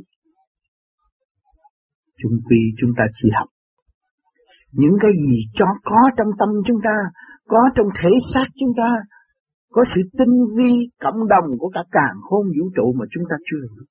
[2.20, 3.48] Chung quy chúng ta chỉ học.
[4.72, 6.96] những cái gì cho có trong tâm chúng ta,
[7.48, 8.90] có trong thể xác chúng ta,
[9.70, 10.72] có sự tinh vi
[11.04, 13.84] cộng đồng của cả càng khôn vũ trụ mà chúng ta chưa hiểu.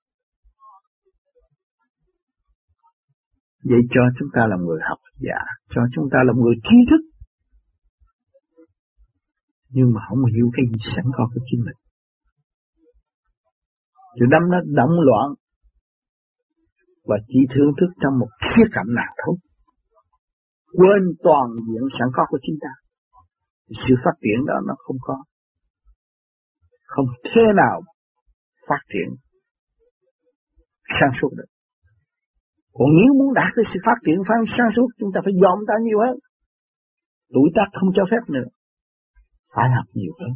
[3.63, 7.01] Vậy cho chúng ta là người học giả, cho chúng ta là người trí thức.
[9.69, 11.79] Nhưng mà không hiểu cái gì sẵn có của chính mình.
[14.19, 15.27] Rồi đâm nó động loạn
[17.03, 19.35] và chỉ thưởng thức trong một khía cạnh nào thôi.
[20.73, 22.71] Quên toàn diện sẵn có của chúng ta.
[23.67, 25.23] Sự phát triển đó nó không có.
[26.85, 27.81] Không thế nào
[28.67, 29.15] phát triển
[30.99, 31.58] sáng suốt được.
[32.79, 35.57] Còn nếu muốn đạt tới sự phát triển phán sáng suốt, chúng ta phải dòm
[35.69, 36.15] ta nhiều hơn.
[37.33, 38.47] Tuổi tác không cho phép nữa.
[39.55, 40.33] Phải học nhiều hơn.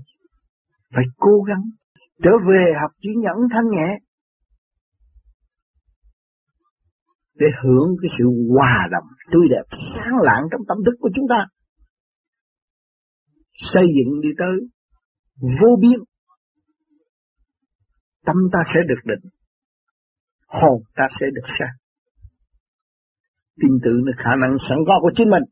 [0.95, 1.63] Phải cố gắng
[2.23, 3.89] trở về học chữ nhẫn thanh nhẹ.
[7.36, 11.25] Để hưởng cái sự hòa đồng tươi đẹp, sáng lạng trong tâm thức của chúng
[11.29, 11.39] ta.
[13.73, 14.56] Xây dựng đi tới
[15.62, 15.99] vô biên.
[18.25, 19.29] Tâm ta sẽ được định.
[20.47, 21.82] Hồn ta sẽ được sáng
[23.61, 25.45] tin tưởng được khả năng sẵn có của chính mình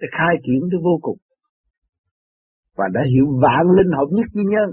[0.00, 1.18] để khai triển tới vô cùng.
[2.78, 4.68] Và đã hiểu vạn linh hợp nhất duy nhân.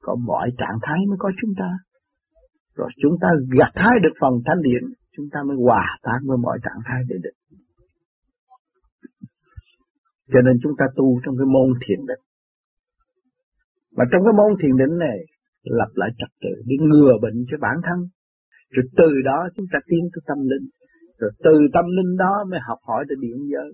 [0.00, 1.70] Có mọi trạng thái mới có chúng ta.
[2.74, 4.82] Rồi chúng ta gặt hái được phần thanh điện,
[5.16, 7.36] chúng ta mới hòa tan với mọi trạng thái để được.
[10.32, 12.22] Cho nên chúng ta tu trong cái môn thiền định.
[13.96, 15.18] Và trong cái môn thiền định này,
[15.62, 17.98] lập lại trật tự để ngừa bệnh cho bản thân.
[18.74, 20.66] Rồi từ đó chúng ta tiến tới tâm linh
[21.22, 23.70] rồi từ tâm linh đó mới học hỏi được điện giới.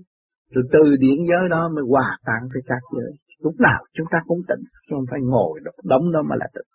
[0.54, 3.12] Rồi từ điện giới đó mới hòa tan với các giới.
[3.44, 6.68] Lúc nào chúng ta cũng tỉnh, không phải ngồi đóng đó mà là tỉnh.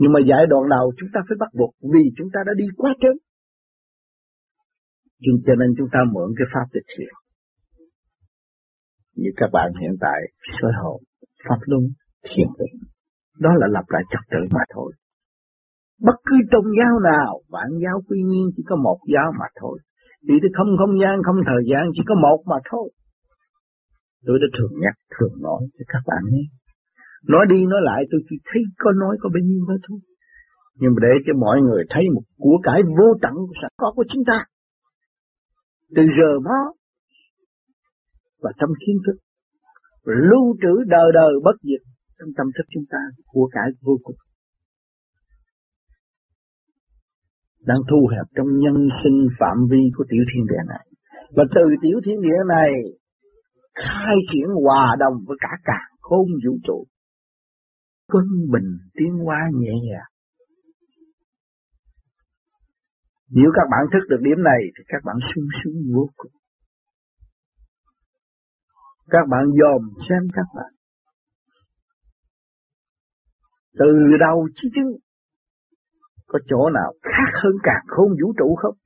[0.00, 2.66] Nhưng mà giải đoạn đầu chúng ta phải bắt buộc vì chúng ta đã đi
[2.76, 3.16] quá trớn.
[5.46, 7.12] Cho nên chúng ta mượn cái pháp tịch thiền.
[9.16, 10.18] Như các bạn hiện tại
[10.60, 11.02] soi hồn,
[11.48, 11.82] pháp luân,
[12.28, 12.76] thiền định.
[13.44, 14.92] Đó là lập lại trật tự mà thôi.
[16.06, 19.78] Bất cứ tôn giáo nào, vạn giáo quy nhiên chỉ có một giáo mà thôi.
[20.28, 22.86] Vì tôi không không gian, không thời gian, chỉ có một mà thôi.
[24.26, 26.44] Tôi đã thường nhắc, thường nói cho các bạn nghe.
[27.32, 29.98] Nói đi nói lại tôi chỉ thấy có nói có bao nhiêu đó thôi.
[30.80, 34.04] Nhưng mà để cho mọi người thấy một của cải vô tận sẵn có của
[34.12, 34.38] chúng ta.
[35.96, 36.60] Từ giờ đó
[38.42, 39.16] và trong kiến thức
[40.04, 41.82] lưu trữ đời đời bất diệt
[42.18, 44.16] trong tâm thức chúng ta của cải vô cùng.
[47.70, 50.84] Đang thu hẹp trong nhân sinh phạm vi của tiểu thiên địa này.
[51.36, 52.70] Và từ tiểu thiên địa này,
[53.74, 56.78] khai triển hòa đồng với cả cả khôn vũ trụ.
[58.12, 60.10] Quân bình tiến hóa nhẹ nhàng.
[63.36, 66.32] Nếu các bạn thức được điểm này, thì các bạn sung sướng vô cùng.
[69.08, 70.72] Các bạn dòm xem các bạn.
[73.78, 74.90] Từ đầu chí chứng
[76.30, 78.76] có chỗ nào khác hơn càng khôn vũ trụ không?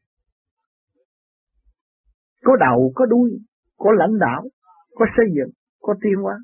[2.45, 3.31] Có đầu, có đuôi,
[3.77, 4.43] có lãnh đạo,
[4.95, 6.35] có xây dựng, có tiên hóa.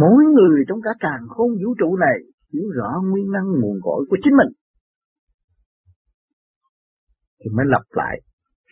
[0.00, 2.16] Mỗi người trong cả càng khôn vũ trụ này
[2.52, 4.52] hiểu rõ nguyên năng nguồn cội của chính mình.
[7.40, 8.20] Thì mới lập lại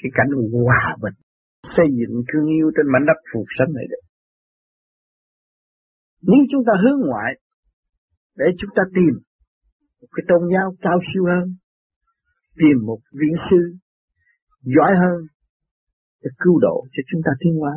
[0.03, 1.17] cái cảnh hòa bình,
[1.63, 4.05] xây dựng thương yêu trên mảnh đất phù sanh này được.
[6.23, 7.31] Nếu chúng ta hướng ngoại
[8.37, 9.15] để chúng ta tìm
[10.01, 11.47] một cái tôn giáo cao siêu hơn,
[12.61, 13.61] tìm một vị sư
[14.63, 15.19] giỏi hơn
[16.23, 17.75] để cứu độ cho chúng ta tiến hóa,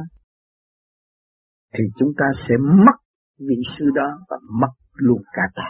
[1.73, 2.97] thì chúng ta sẽ mất
[3.39, 5.69] vị sư đó và mất luôn cả ta.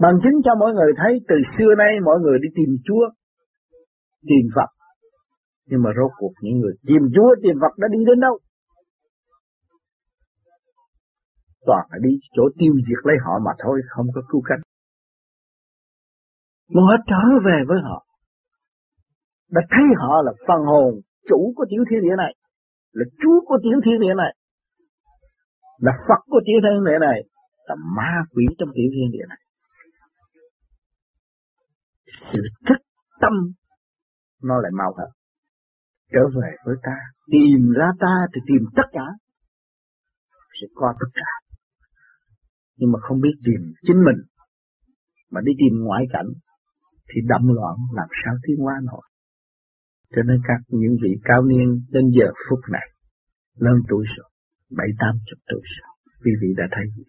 [0.00, 3.04] Bằng chứng cho mọi người thấy từ xưa nay mọi người đi tìm Chúa,
[4.28, 4.70] tìm Phật.
[5.68, 8.38] Nhưng mà rốt cuộc những người tìm Chúa, tìm Phật đã đi đến đâu?
[11.66, 14.60] Toàn là đi chỗ tiêu diệt lấy họ mà thôi, không có cứu cánh.
[16.74, 18.06] Mà họ trở về với họ,
[19.50, 22.34] đã thấy họ là phần hồn chủ của tiểu thiên địa này,
[22.92, 24.32] là chúa của tiểu thiên địa này,
[25.78, 27.18] là Phật của tiểu thiên địa này,
[27.66, 29.40] là ma quỷ trong tiểu thiên địa này.
[32.32, 32.80] Sự thức
[33.20, 33.32] tâm
[34.42, 35.10] nó lại mau hơn.
[36.12, 36.96] Trở về với ta,
[37.32, 39.06] tìm ra ta thì tìm tất cả,
[40.60, 41.43] sẽ có tất cả
[42.76, 44.20] nhưng mà không biết tìm chính mình,
[45.30, 46.30] mà đi tìm ngoại cảnh,
[47.08, 49.02] thì đậm loạn làm sao tiến hóa nổi
[50.16, 52.86] cho nên các những vị cao niên đến giờ phút này,
[53.58, 54.28] lớn tuổi rồi,
[54.78, 57.04] bảy, tám chục tuổi rồi, quý vị đã thấy gì?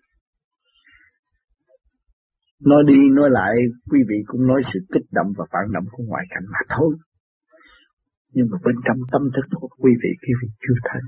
[2.69, 3.54] Nói đi nói lại,
[3.91, 6.95] quý vị cũng nói sự kích động và phản động của ngoại cảnh mà thôi.
[8.34, 11.01] Nhưng mà bên trong tâm thức của quý vị quý vị chưa thấy.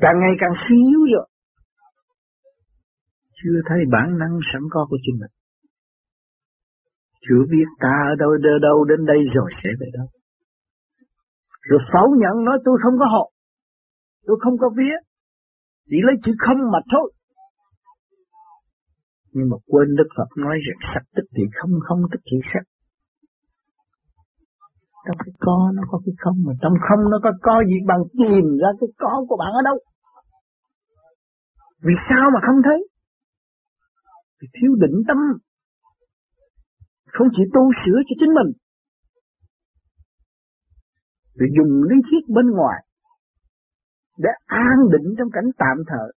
[0.00, 1.28] Càng ngày càng suy yếu rồi.
[3.42, 5.32] Chưa thấy bản năng sẵn có của chính mình.
[7.28, 10.06] Chưa biết ta ở đâu đâu, đâu đến đây rồi sẽ về đâu.
[11.68, 13.26] Rồi 否 nhận nói tôi không có học.
[14.26, 14.96] Tôi không có vía
[15.90, 17.12] Chỉ lấy chữ không mà thôi.
[19.32, 22.64] Nhưng mà quên Đức Phật nói rằng sắc tức thì không, không tức thì sắc.
[25.06, 28.02] Trong cái có nó có cái không, mà trong không nó có có gì bằng
[28.18, 29.78] tìm ra cái có của bạn ở đâu.
[31.86, 32.88] Vì sao mà không thấy?
[34.40, 35.16] Vì thiếu định tâm.
[37.14, 38.50] Không chỉ tu sửa cho chính mình.
[41.38, 42.78] Vì dùng lý thuyết bên ngoài
[44.18, 46.08] để an định trong cảnh tạm thời.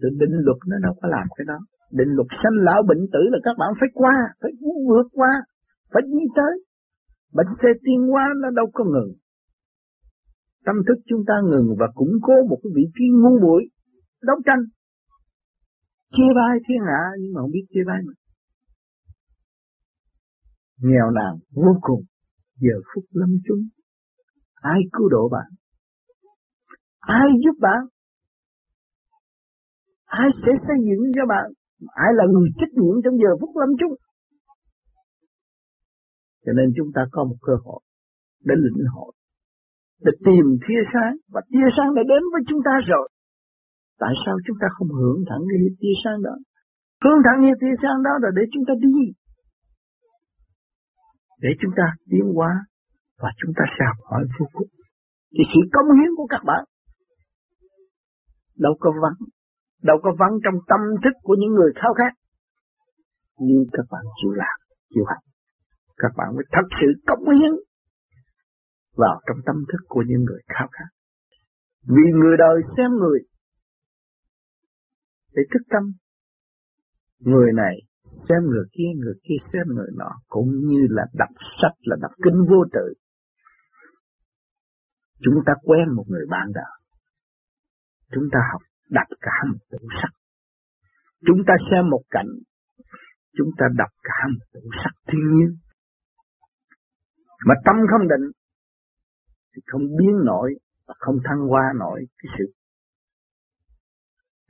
[0.00, 1.58] Rồi định luật nó đâu có làm cái đó.
[1.90, 4.52] Định luật sanh lão bệnh tử là các bạn phải qua, phải
[4.88, 5.32] vượt qua,
[5.92, 6.54] phải đi tới.
[7.32, 9.12] Bệnh xe tiên hóa nó đâu có ngừng.
[10.66, 13.62] Tâm thức chúng ta ngừng và củng cố một cái vị trí ngu muội
[14.22, 14.62] đấu tranh.
[16.14, 18.20] Chê bai thiên hạ nhưng mà không biết chê bai mình.
[20.86, 22.02] Nghèo nàn vô cùng,
[22.64, 23.62] giờ phút lâm chung.
[24.54, 25.48] Ai cứu độ bạn?
[27.00, 27.82] Ai giúp bạn?
[30.04, 31.46] Ai sẽ xây dựng cho bạn?
[32.04, 33.94] Ai là người trách nhiệm trong giờ phút lâm chung?
[36.44, 37.80] Cho nên chúng ta có một cơ hội
[38.44, 39.12] để lĩnh hội,
[40.04, 43.08] để tìm tia sáng và tia sáng đã đến với chúng ta rồi.
[44.02, 46.34] Tại sao chúng ta không hưởng thẳng cái tia sáng đó?
[47.02, 48.96] Hướng thẳng cái tia sáng đó là để chúng ta đi.
[51.44, 52.52] Để chúng ta tiến hóa
[53.22, 54.70] và chúng ta sẽ học hỏi vô cùng.
[55.34, 56.62] Thì sự công hiến của các bạn
[58.64, 59.18] đâu có vắng,
[59.82, 62.12] đâu có vắng trong tâm thức của những người khao khát.
[63.38, 64.56] Nhưng các bạn chịu làm,
[64.94, 65.22] chịu học.
[65.96, 67.52] Các bạn mới thật sự công hiến
[68.96, 70.90] vào trong tâm thức của những người khao khát.
[71.94, 73.18] Vì người đời xem người
[75.34, 75.82] để thức tâm.
[77.18, 77.74] Người này
[78.28, 81.28] xem người kia, người kia xem người nọ, cũng như là đọc
[81.62, 82.94] sách là đọc kinh vô tự.
[85.24, 86.74] Chúng ta quen một người bạn đời.
[88.14, 90.14] Chúng ta học đọc cả một tủ sách
[91.26, 92.30] Chúng ta xem một cảnh,
[93.36, 95.56] chúng ta đọc cả một tủ sách thiên nhiên.
[97.46, 98.30] Mà tâm không định,
[99.54, 100.54] thì không biến nổi
[100.86, 102.44] và không thăng hoa nổi cái sự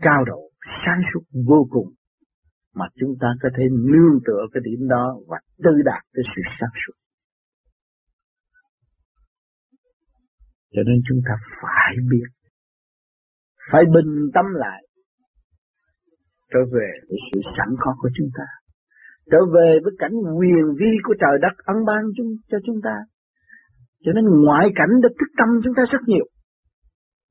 [0.01, 0.51] cao độ,
[0.85, 1.89] sáng suốt vô cùng
[2.75, 6.43] mà chúng ta có thể nương tựa cái điểm đó và tư đạt cái sự
[6.61, 6.97] sáng suốt.
[10.75, 12.29] Cho nên chúng ta phải biết,
[13.73, 14.83] phải bình tâm lại,
[16.53, 18.47] trở về với sự sẵn có của chúng ta,
[19.31, 22.97] trở về với cảnh quyền vi của trời đất ân ban chúng, cho chúng ta.
[24.05, 26.27] Cho nên ngoại cảnh đã thức tâm chúng ta rất nhiều.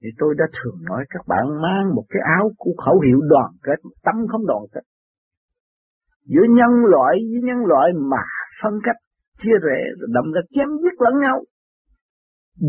[0.01, 3.51] Thì tôi đã thường nói các bạn mang một cái áo của khẩu hiệu đoàn
[3.63, 4.85] kết, tâm không đoàn kết.
[6.25, 8.23] Giữa nhân loại với nhân loại mà
[8.63, 8.95] phân cách,
[9.37, 11.37] chia rẽ, rồi đậm ra chém giết lẫn nhau.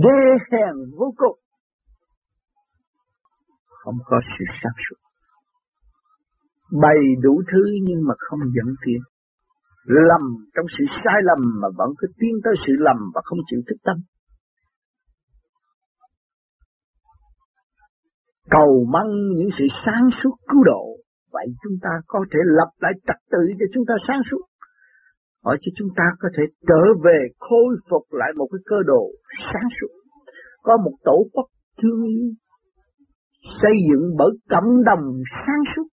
[0.05, 1.39] Đê hèn vô cùng.
[3.69, 5.03] Không có sự sáng suốt
[6.81, 9.01] bày đủ thứ nhưng mà không dẫn tiến.
[9.85, 10.23] Lầm
[10.55, 13.77] trong sự sai lầm mà vẫn cứ tiến tới sự lầm và không chịu thức
[13.85, 13.97] tâm.
[18.51, 20.85] Cầu mong những sự sáng suốt cứu độ
[21.33, 24.43] vậy chúng ta có thể lập lại trật tự cho chúng ta sáng suốt
[25.45, 29.03] hỏi cho chúng ta có thể trở về khôi phục lại một cái cơ đồ
[29.53, 29.93] sáng suốt.
[30.63, 31.47] Có một tổ quốc
[31.83, 32.31] thương yêu,
[33.63, 35.05] xây dựng bởi cộng đồng
[35.47, 35.87] sáng suốt.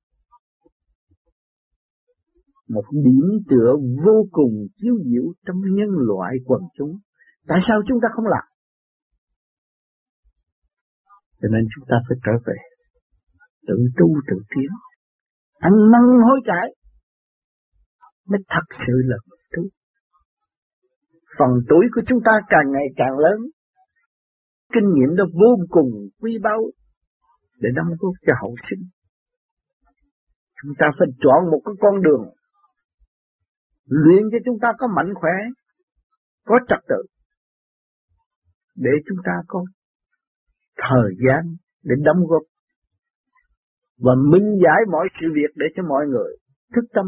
[2.70, 6.98] Một điểm tựa vô cùng chiếu diệu trong nhân loại quần chúng.
[7.48, 8.44] Tại sao chúng ta không làm?
[11.42, 12.58] Cho nên chúng ta phải trở về,
[13.68, 14.70] tự tu tự tiến,
[15.60, 16.68] ăn năn hối cải,
[18.30, 19.18] mới thật sự là
[19.54, 19.64] tu.
[21.40, 23.40] Phần tuổi của chúng ta càng ngày càng lớn,
[24.74, 25.90] kinh nghiệm đó vô cùng
[26.22, 26.62] quý báu
[27.60, 28.84] để đóng góp cho hậu sinh.
[30.62, 32.24] Chúng ta phải chọn một cái con đường
[33.86, 35.36] luyện cho chúng ta có mạnh khỏe,
[36.46, 37.02] có trật tự,
[38.76, 39.66] để chúng ta có
[40.78, 42.42] thời gian để đóng góp
[43.98, 46.38] và minh giải mọi sự việc để cho mọi người
[46.76, 47.06] thức tâm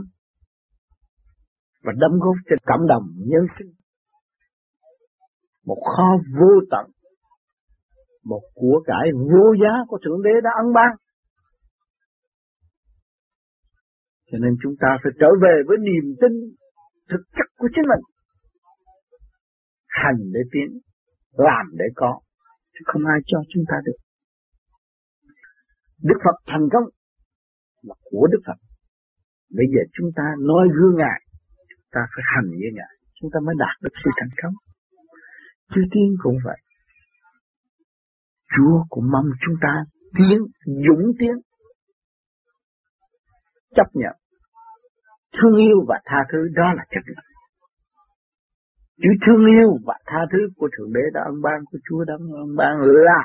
[1.84, 3.74] và đóng góp cho cộng đồng nhân sinh.
[5.65, 6.09] Một kho
[6.39, 6.91] vô tận,
[8.24, 10.91] một của cải vô giá của Thượng Đế đã ân ban.
[14.32, 16.32] Cho nên chúng ta phải trở về với niềm tin
[17.09, 18.03] thực chất của chính mình.
[19.88, 20.80] Hành để tiến,
[21.32, 22.20] làm để có,
[22.86, 23.99] không ai cho chúng ta được.
[26.03, 26.84] Đức Phật thành công
[27.82, 28.59] là của Đức Phật.
[29.57, 31.19] Bây giờ chúng ta nói gương Ngài,
[31.69, 34.53] chúng ta phải hành với Ngài, chúng ta mới đạt được sự thành công.
[35.71, 36.59] Chư tiên cũng vậy.
[38.55, 39.73] Chúa cũng mong chúng ta
[40.17, 41.36] tiến, dũng tiến.
[43.75, 44.15] Chấp nhận.
[45.34, 47.28] Thương yêu và tha thứ đó là chấp nhận.
[49.02, 52.14] Chữ thương yêu và tha thứ của Thượng Đế đã ân ban, của Chúa đã
[52.45, 53.24] ân ban là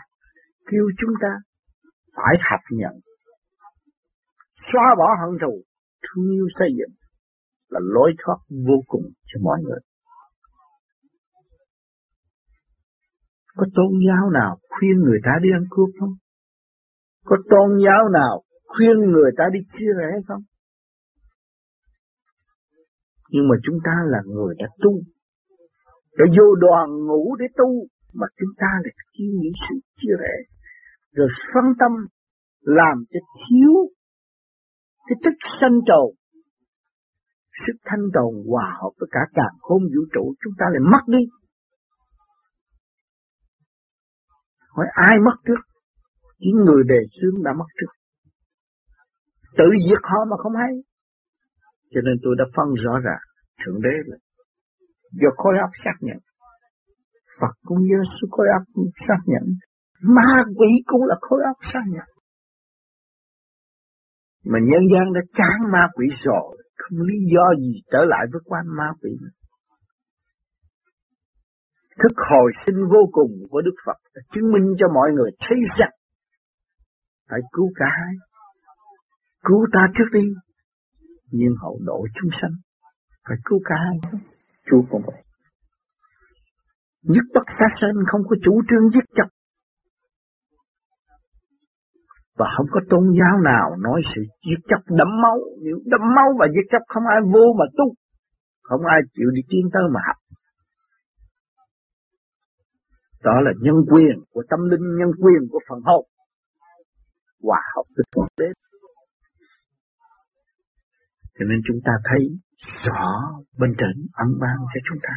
[0.70, 1.28] kêu chúng ta
[2.16, 2.94] phải học nhận.
[4.72, 5.62] Xóa bỏ hận thù,
[6.02, 6.94] thương yêu xây dựng
[7.68, 8.36] là lối thoát
[8.68, 9.80] vô cùng cho mọi người.
[13.56, 16.14] Có tôn giáo nào khuyên người ta đi ăn cướp không?
[17.24, 20.42] Có tôn giáo nào khuyên người ta đi chia rẽ không?
[23.28, 24.92] Nhưng mà chúng ta là người đã tu
[26.16, 30.34] rồi vô đoàn ngủ để tu, mà chúng ta lại chi nghĩ sự chia rẽ,
[31.12, 31.92] rồi phân tâm
[32.60, 33.74] làm cho thiếu
[35.06, 36.10] cái tức sanh tồn.
[37.66, 41.04] Sức thanh tồn hòa hợp với cả càng khôn vũ trụ, chúng ta lại mất
[41.06, 41.24] đi.
[44.70, 45.62] Hỏi ai mất trước?
[46.38, 47.92] Chính người đề xướng đã mất trước.
[49.58, 50.72] Tự diệt họ mà không hay.
[51.90, 53.24] Cho nên tôi đã phân rõ ràng,
[53.60, 54.16] thượng đế là
[55.20, 56.18] do khối óc xác nhận.
[57.40, 58.62] Phật cũng như sự khối óc
[59.08, 59.44] xác nhận.
[60.16, 62.08] Ma quỷ cũng là khối óc xác nhận.
[64.44, 68.40] Mà nhân gian đã chán ma quỷ rồi, không lý do gì trở lại với
[68.44, 69.10] quan ma quỷ
[72.02, 75.58] thức hồi sinh vô cùng của Đức Phật đã chứng minh cho mọi người thấy
[75.78, 75.94] rằng
[77.30, 78.14] phải cứu cả hai.
[79.44, 80.28] Cứu ta trước đi,
[81.30, 82.54] nhưng hậu độ chúng sanh
[83.28, 84.20] phải cứu cả hai.
[84.66, 85.22] Chúa cũng vậy.
[87.02, 89.28] Nhất bất sát sanh không có chủ trương giết chóc.
[92.38, 95.38] Và không có tôn giáo nào nói sự giết chóc đẫm máu.
[95.64, 97.86] Nếu đẫm máu và giết chóc, không ai vô mà tu.
[98.62, 100.16] Không ai chịu đi tiến tới mà học.
[103.22, 106.06] Đó là nhân quyền của tâm linh, nhân quyền của phần hồn.
[107.42, 108.48] Hòa hợp với thượng đế
[111.38, 112.22] cho nên chúng ta thấy
[112.84, 113.06] rõ
[113.58, 115.14] bên trên ẩn ban cho chúng ta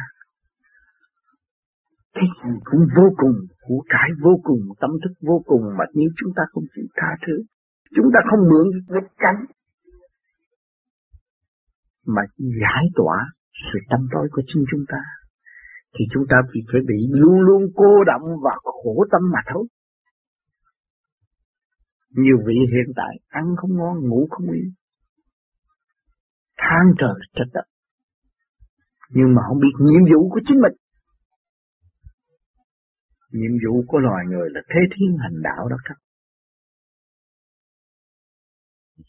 [2.18, 3.36] cái gì cũng vô cùng,
[3.66, 7.10] của cải vô cùng, tâm thức vô cùng mà nếu chúng ta không chịu tha
[7.26, 7.34] thứ,
[7.96, 9.40] chúng ta không mượn vết cánh
[12.06, 13.16] mà giải tỏa
[13.72, 15.02] sự tâm tối của chính chúng ta
[15.94, 19.66] thì chúng ta bị phải bị luôn luôn cô động và khổ tâm mà thôi.
[22.10, 24.70] Nhiều vị hiện tại ăn không ngon, ngủ không yên.
[26.62, 27.66] Than trời trách đất.
[29.10, 30.76] Nhưng mà không biết nhiệm vụ của chính mình.
[33.38, 35.98] Nhiệm vụ của loài người là thế thiên hành đạo đó các.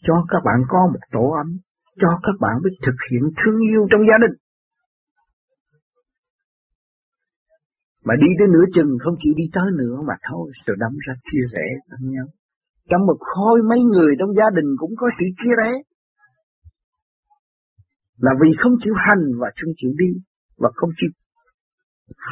[0.06, 1.48] Cho các bạn có một tổ ấm,
[2.00, 4.36] cho các bạn biết thực hiện thương yêu trong gia đình.
[8.04, 11.14] Mà đi tới nửa chừng không chịu đi tới nữa mà thôi, rồi đâm ra
[11.26, 12.26] chia rẽ lẫn nhau.
[12.90, 15.70] Trong một khối mấy người trong gia đình cũng có sự chia rẽ.
[18.20, 20.10] Là vì không chịu hành và không chịu đi,
[20.56, 21.10] và không chịu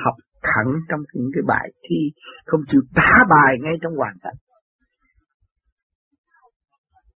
[0.05, 2.01] học thẳng trong những cái bài thi,
[2.47, 4.39] không chịu trả bài ngay trong hoàn cảnh.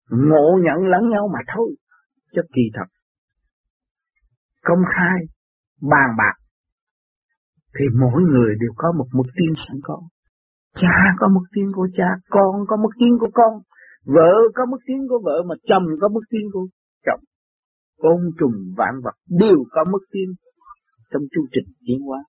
[0.09, 1.75] Ngộ nhận lẫn nhau mà thôi,
[2.33, 2.87] Chất kỳ thật.
[4.63, 5.19] Công khai,
[5.81, 6.35] bàn bạc,
[7.79, 10.01] thì mỗi người đều có một mục tiêu sẵn có.
[10.75, 13.53] Cha có mục tiêu của cha, con có mục tiêu của con,
[14.05, 16.67] vợ có mục tiêu của vợ, mà chồng có mục tiêu của
[17.05, 17.19] chồng.
[18.03, 20.29] Côn trùng vạn vật đều có mức tiến
[21.11, 22.19] trong chu trình tiến hóa,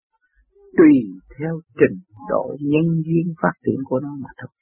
[0.79, 0.93] tùy
[1.39, 1.97] theo trình
[2.31, 4.53] độ nhân duyên phát triển của nó mà thôi.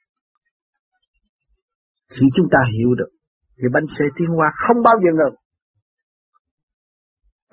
[2.15, 3.11] Khi chúng ta hiểu được
[3.57, 5.37] thì bánh xe tiến hóa không bao giờ ngừng.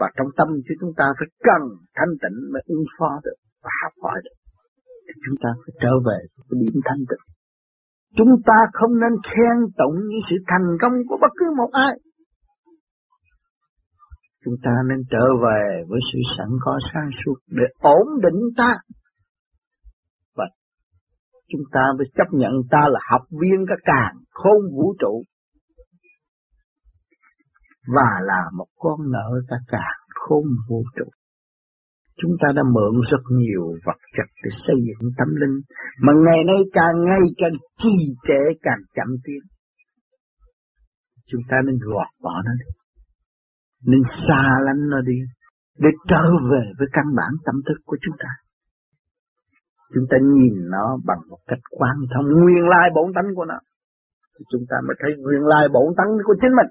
[0.00, 1.62] Và trong tâm chứ chúng ta phải cần
[1.96, 4.36] thanh tịnh mới ứng phó được và học hỏi được.
[5.06, 7.24] Thì chúng ta phải trở về cái điểm thanh tịnh.
[8.18, 11.94] Chúng ta không nên khen tụng những sự thành công của bất cứ một ai
[14.44, 18.72] chúng ta nên trở về với sự sẵn có sáng suốt để ổn định ta.
[20.36, 20.44] Và
[21.48, 25.22] chúng ta mới chấp nhận ta là học viên các càng khôn vũ trụ
[27.86, 31.04] và là một con nợ các càng khôn vũ trụ.
[32.22, 35.60] Chúng ta đã mượn rất nhiều vật chất để xây dựng tâm linh,
[36.02, 37.96] mà ngày nay càng ngày càng trì
[38.28, 39.42] trệ càng chậm tiến.
[41.30, 42.70] chúng ta nên gọt bỏ nó đi
[43.84, 45.18] nên xa lánh nó đi
[45.78, 48.28] để trở về với căn bản tâm thức của chúng ta.
[49.94, 53.58] Chúng ta nhìn nó bằng một cách quan thông, nguyên lai bổn tánh của nó,
[54.38, 56.70] thì chúng ta mới thấy nguyên lai bổn tánh của chính mình.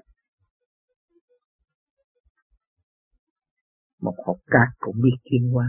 [4.00, 5.66] Một hộp cát cũng biết thiên hóa,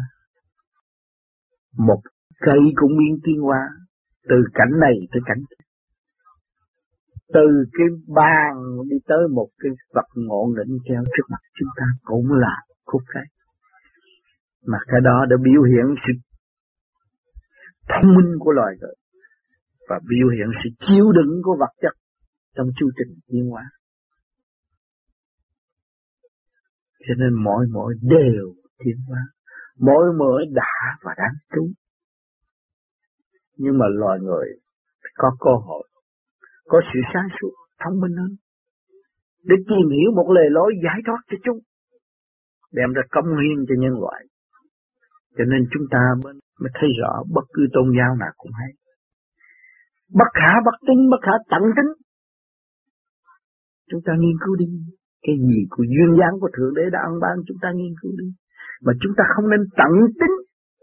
[1.78, 2.02] một
[2.40, 3.70] cây cũng biết thiên hóa,
[4.30, 5.59] từ cảnh này tới cảnh kia
[7.34, 8.54] từ cái bàn
[8.90, 12.56] đi tới một cái vật ngộ định treo trước mặt chúng ta cũng là
[12.86, 13.24] khúc cái
[14.66, 16.14] mà cái đó đã biểu hiện sự
[17.90, 18.96] thông minh của loài người
[19.90, 21.94] và biểu hiện sự chịu đựng của vật chất
[22.56, 23.64] trong chu trình tiến hóa.
[27.08, 29.20] Cho nên mỗi mỗi đều tiến hóa,
[29.80, 31.72] mỗi mỗi đã và đáng trú.
[33.58, 34.48] Nhưng mà loài người
[35.16, 35.89] có cơ hội,
[36.72, 38.32] có sự sáng suốt, thông minh hơn,
[39.50, 41.60] để tìm hiểu một lời lối giải thoát cho chúng,
[42.78, 44.22] đem ra công hiến cho nhân loại.
[45.38, 48.72] Cho nên chúng ta mới, mới thấy rõ bất cứ tôn giáo nào cũng hay.
[50.20, 51.92] Bất khả bất tính, bất khả tận tính.
[53.90, 54.68] Chúng ta nghiên cứu đi.
[55.26, 58.12] Cái gì của duyên dáng của Thượng Đế đã ăn ban chúng ta nghiên cứu
[58.22, 58.28] đi.
[58.86, 60.36] Mà chúng ta không nên tận tính,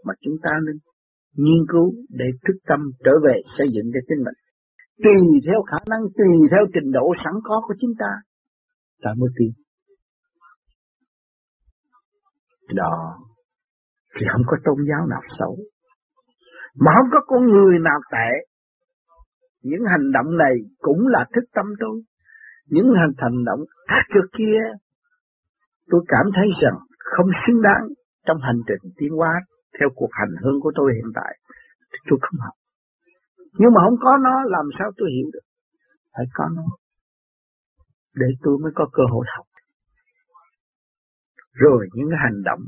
[0.05, 0.75] mà chúng ta nên
[1.43, 4.37] nghiên cứu để thức tâm trở về xây dựng cho chính mình.
[5.03, 8.11] Tùy theo khả năng, tùy theo trình độ sẵn có của chúng ta,
[9.03, 9.51] ta mới tin.
[12.75, 13.17] Đó
[14.15, 15.57] thì không có tôn giáo nào xấu.
[16.75, 18.29] Mà không có con người nào tệ.
[19.61, 22.01] Những hành động này cũng là thức tâm tôi.
[22.65, 24.59] Những hành hành động khác trước kia,
[25.89, 27.83] tôi cảm thấy rằng không xứng đáng
[28.25, 29.33] trong hành trình tiến hóa
[29.79, 31.37] theo cuộc hành hương của tôi hiện tại.
[32.09, 32.53] Tôi không học.
[33.53, 35.45] Nhưng mà không có nó, làm sao tôi hiểu được.
[36.13, 36.63] Phải có nó.
[38.15, 39.45] Để tôi mới có cơ hội học.
[41.53, 42.59] Rồi những hành động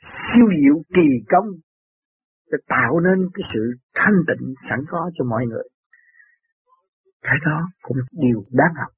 [0.00, 1.48] siêu diệu, kỳ công,
[2.50, 3.60] để tạo nên cái sự
[3.94, 5.68] thanh tịnh, sẵn có cho mọi người.
[7.22, 8.92] Cái đó cũng điều đáng học.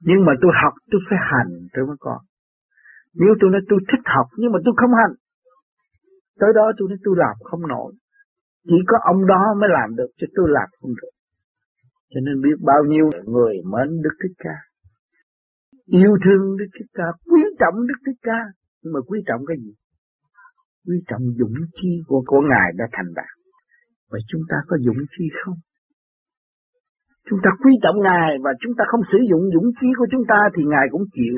[0.00, 2.20] Nhưng mà tôi học, tôi phải hành, tôi mới có.
[3.14, 5.14] Nếu tôi nói tôi thích học, nhưng mà tôi không hành.
[6.40, 7.92] Tới đó tôi nói tôi làm không nổi.
[8.68, 11.14] Chỉ có ông đó mới làm được chứ tôi làm không được.
[12.10, 14.56] Cho nên biết bao nhiêu người mến Đức Thích Ca.
[15.86, 18.40] Yêu thương Đức Thích Ca, quý trọng Đức Thích Ca
[18.86, 19.72] nhưng mà quý trọng cái gì?
[20.86, 23.34] Quý trọng dũng chi của của Ngài đã thành đạt.
[24.10, 25.58] Vậy chúng ta có dũng chi không?
[27.28, 30.24] Chúng ta quý trọng Ngài và chúng ta không sử dụng dũng chi của chúng
[30.28, 31.36] ta thì Ngài cũng chịu.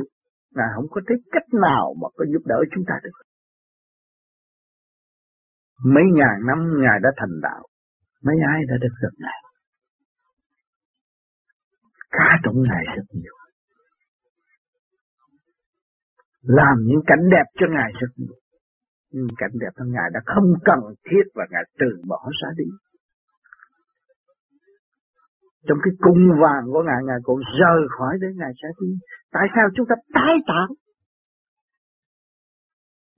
[0.57, 3.17] Ngài không có thấy cách nào mà có giúp đỡ chúng ta được.
[5.85, 7.67] Mấy ngàn năm Ngài đã thành đạo.
[8.25, 9.41] Mấy ai đã được gặp Ngài.
[12.11, 13.39] Ca tụng Ngài rất nhiều
[16.43, 18.37] làm những cảnh đẹp cho Ngài rất nhiều.
[19.11, 22.69] Nhưng cảnh đẹp của Ngài đã không cần thiết và Ngài từ bỏ ra đi.
[25.67, 28.91] Trong cái cung vàng của Ngài, Ngài cũng rời khỏi để Ngài sẽ đi.
[29.33, 30.69] Tại sao chúng ta tái tạo?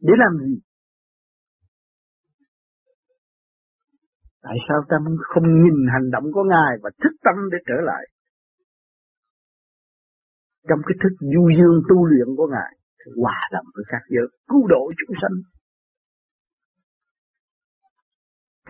[0.01, 0.55] Để làm gì?
[4.43, 8.05] Tại sao ta không nhìn hành động của Ngài và thức tâm để trở lại?
[10.69, 12.73] Trong cái thức du dương tu luyện của Ngài,
[13.23, 15.37] hòa đồng với các giới, cứu độ chúng sanh.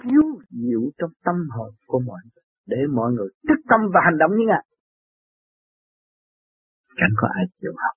[0.03, 4.19] Cứu diệu trong tâm hồn của mọi người, để mọi người thức tâm và hành
[4.19, 4.67] động như ngài.
[6.97, 7.97] Chẳng có ai chịu học.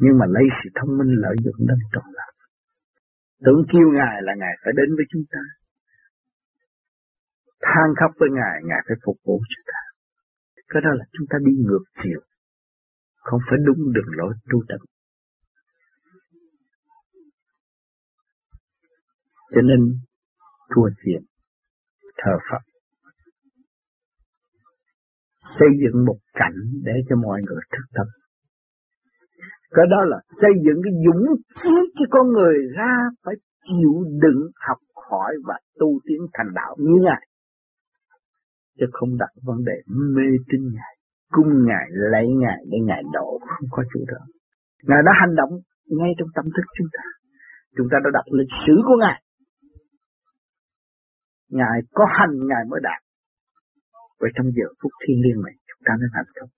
[0.00, 2.38] Nhưng mà lấy sự thông minh lợi dụng đến trọn lòng
[3.44, 5.42] tưởng kêu ngài là ngài phải đến với chúng ta
[7.68, 9.80] than khóc với ngài ngài phải phục vụ cho ta
[10.70, 12.20] cái đó là chúng ta đi ngược chiều
[13.28, 14.80] không phải đúng đường lối tu tập.
[19.54, 19.80] Cho nên
[20.74, 21.22] thua thiền,
[22.16, 22.62] thờ Phật,
[25.58, 28.06] xây dựng một cảnh để cho mọi người thức tâm.
[29.70, 31.24] Cái đó là xây dựng cái dũng
[31.62, 32.94] khí cho con người ra
[33.24, 33.92] phải chịu
[34.22, 34.78] đựng học
[35.10, 37.28] hỏi và tu tiến thành đạo như Ngài.
[38.78, 39.76] Chứ không đặt vấn đề
[40.14, 40.94] mê tín Ngài
[41.34, 44.22] cung Ngài, lấy Ngài để Ngài độ, không có chủ đó.
[44.88, 45.52] Ngài đã hành động
[45.98, 47.04] ngay trong tâm thức chúng ta.
[47.76, 49.18] Chúng ta đã đọc lịch sử của Ngài.
[51.58, 53.00] Ngài có hành Ngài mới đạt.
[54.20, 56.50] Vậy trong giờ phút thiên liêng này chúng ta nên thành công.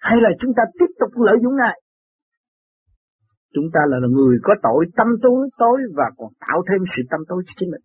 [0.00, 1.76] Hay là chúng ta tiếp tục lợi dụng Ngài?
[3.54, 7.20] Chúng ta là người có tội tâm tối tối và còn tạo thêm sự tâm
[7.28, 7.84] tối cho chính mình.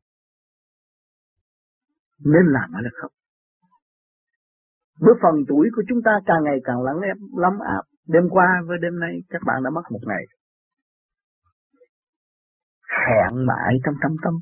[2.25, 3.11] Nên làm hay là không?
[4.99, 7.83] Với phần tuổi của chúng ta càng ngày càng lắng ép, lắm áp.
[8.07, 10.23] Đêm qua với đêm nay các bạn đã mất một ngày.
[13.07, 14.33] Hẹn mãi trong tâm tâm.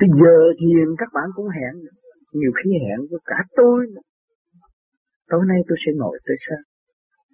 [0.00, 1.74] Tới giờ thiền các bạn cũng hẹn.
[2.32, 3.86] Nhiều khi hẹn với cả tôi.
[5.28, 6.64] Tối nay tôi sẽ ngồi tới sáng.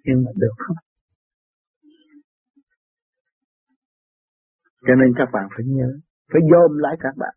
[0.05, 0.77] Nhưng mà được không?
[4.87, 5.89] Cho nên các bạn phải nhớ,
[6.31, 7.35] phải dồn lại các bạn.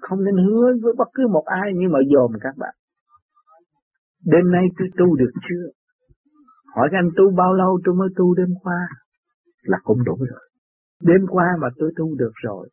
[0.00, 2.74] Không nên hứa với bất cứ một ai nhưng mà dồn các bạn.
[4.24, 5.64] Đêm nay tôi tu được chưa?
[6.74, 8.80] Hỏi anh tu bao lâu tôi mới tu đêm qua?
[9.62, 10.44] Là cũng đủ rồi.
[11.02, 12.68] Đêm qua mà tôi tu được rồi.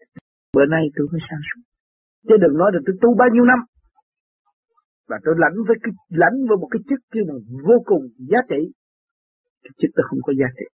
[0.53, 1.61] Bữa nay tôi mới sang suốt.
[2.27, 3.59] Chứ đừng nói là tôi tu bao nhiêu năm.
[5.09, 7.35] Và tôi lãnh với cái lãnh với một cái chức kia mà
[7.67, 8.61] vô cùng giá trị.
[9.63, 10.67] Cái chức tôi không có giá trị.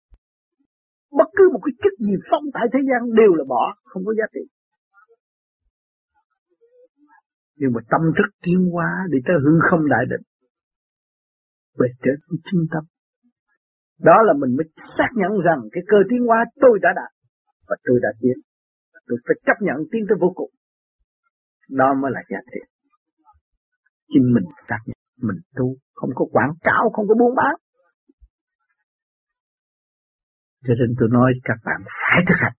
[1.18, 4.12] Bất cứ một cái chức gì phong tại thế gian đều là bỏ, không có
[4.18, 4.44] giá trị.
[7.60, 10.24] Nhưng mà tâm thức tiến hóa để tới hư không đại định.
[11.78, 12.84] Về trở cái trung tâm.
[14.08, 14.66] Đó là mình mới
[14.98, 17.12] xác nhận rằng cái cơ tiến hóa tôi đã đạt.
[17.68, 18.36] Và tôi đã tiến.
[19.06, 20.50] Tôi phải chấp nhận tiến tới vô cùng.
[21.70, 22.60] Đó mới là giá trị.
[24.12, 25.00] Chính mình xác nhận.
[25.28, 25.66] Mình tu.
[25.94, 27.54] Không có quảng cáo, không có buôn bán.
[30.66, 32.59] Cho nên tôi nói các bạn phải thực hành.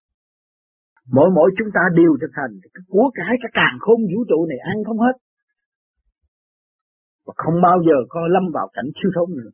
[1.17, 4.47] Mỗi mỗi chúng ta đều thực hành, cái của cái cái càng khôn vũ trụ
[4.51, 5.17] này ăn không hết.
[7.27, 9.51] Và không bao giờ có lâm vào cảnh siêu thốn nữa.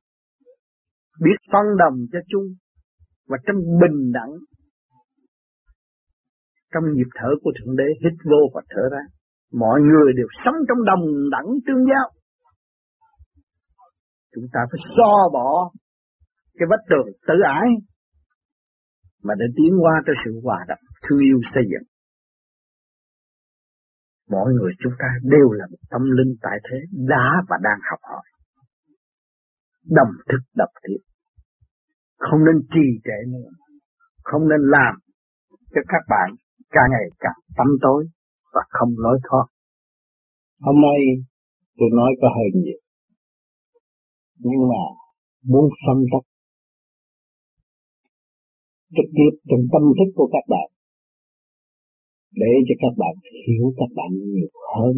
[1.25, 2.47] Biết phân đồng cho chung
[3.29, 4.33] và trong bình đẳng
[6.73, 9.03] trong nhịp thở của Thượng Đế hít vô và thở ra.
[9.53, 12.09] Mọi người đều sống trong đồng đẳng tương giao.
[14.35, 15.71] Chúng ta phải so bỏ
[16.59, 17.69] cái vách tường tự ái
[19.23, 21.87] mà để tiến qua tới sự hòa đồng, thương yêu xây dựng.
[24.31, 28.01] Mỗi người chúng ta đều là một tâm linh tại thế, đã và đang học
[28.11, 28.27] hỏi.
[29.97, 31.03] Đồng thức độc thiện.
[32.19, 33.51] Không nên trì trệ nữa.
[34.25, 34.95] Không nên làm
[35.75, 36.29] cho các bạn
[36.71, 38.09] càng ngày càng tâm tối
[38.53, 39.47] và không lối thoát.
[40.61, 41.01] Hôm nay
[41.77, 42.81] tôi nói có hơi nhiều.
[44.39, 44.83] Nhưng mà
[45.43, 46.27] muốn phân tích
[48.97, 50.76] trực tiếp trong tâm thức của các bạn
[52.43, 53.15] để cho các bạn
[53.47, 54.95] hiểu các bạn nhiều hơn.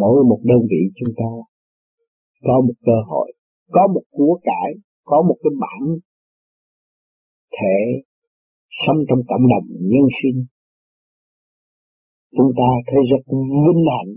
[0.00, 1.30] Mỗi một đơn vị chúng ta
[2.42, 3.32] có một cơ hội,
[3.70, 4.70] có một của cải,
[5.04, 5.98] có một cái bản
[7.56, 8.02] thể
[8.86, 10.44] sống trong cộng đồng nhân sinh.
[12.36, 13.22] Chúng ta thấy rất
[13.66, 14.12] vinh hạnh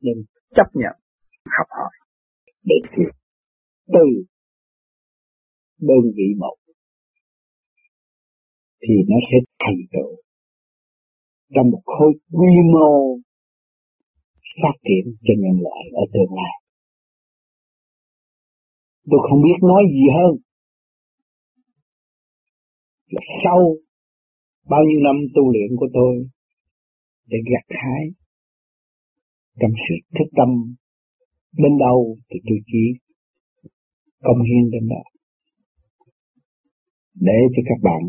[0.00, 0.16] nên
[0.56, 0.96] chấp nhận
[1.58, 1.94] học hỏi
[2.64, 3.12] để thiền
[3.86, 4.06] từ
[5.80, 6.56] đơn vị một
[8.82, 10.25] thì nó sẽ thành tựu
[11.54, 13.16] trong một khối quy mô
[14.62, 16.54] phát triển cho nhân loại ở tương lai.
[19.10, 20.32] Tôi không biết nói gì hơn
[23.10, 23.60] là sau
[24.68, 26.28] bao nhiêu năm tu luyện của tôi
[27.26, 28.04] để gặt hái
[29.60, 30.48] trong sự thức tâm
[31.52, 32.84] đến đâu thì tôi chỉ
[34.22, 35.02] công hiến đến đó
[37.14, 38.02] để cho các bạn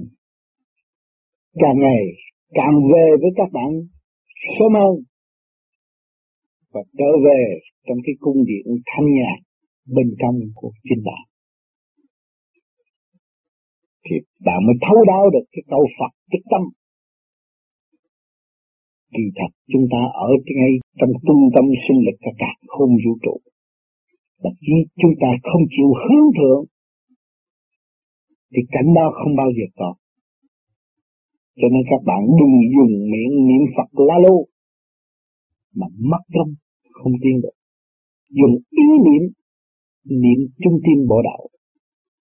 [1.53, 2.03] càng ngày
[2.53, 3.71] càng về với các bạn
[4.59, 4.95] sớm hơn
[6.73, 7.41] và trở về
[7.87, 9.39] trong cái cung điện thanh nhạc
[9.95, 11.23] bên trong của chính bạn.
[14.05, 16.61] Thì bạn mới thấu đáo được cái câu Phật cái tâm.
[19.15, 23.13] Kỳ thật chúng ta ở ngay trong trung tâm sinh lực cả cả không vũ
[23.23, 23.37] trụ.
[24.43, 26.63] Và khi chúng ta không chịu hướng thượng,
[28.51, 29.95] thì cảnh đó không bao giờ có
[31.59, 34.35] cho nên các bạn đừng dùng miệng niệm Phật la lô
[35.79, 36.51] mà mất công
[36.91, 37.55] không tin được.
[38.39, 38.53] Dùng
[38.83, 39.23] ý niệm
[40.23, 41.41] niệm trung tim bộ đạo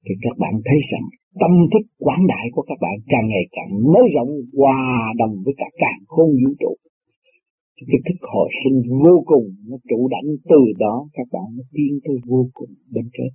[0.06, 1.06] thì các bạn thấy rằng
[1.42, 5.54] tâm thức quảng đại của các bạn càng ngày càng nới rộng hòa đồng với
[5.58, 6.74] cả càng khôn vũ trụ.
[7.88, 12.00] Cái thức hồi sinh vô cùng nó trụ đảnh từ đó các bạn nó tiến
[12.04, 13.32] tới vô cùng bên trên.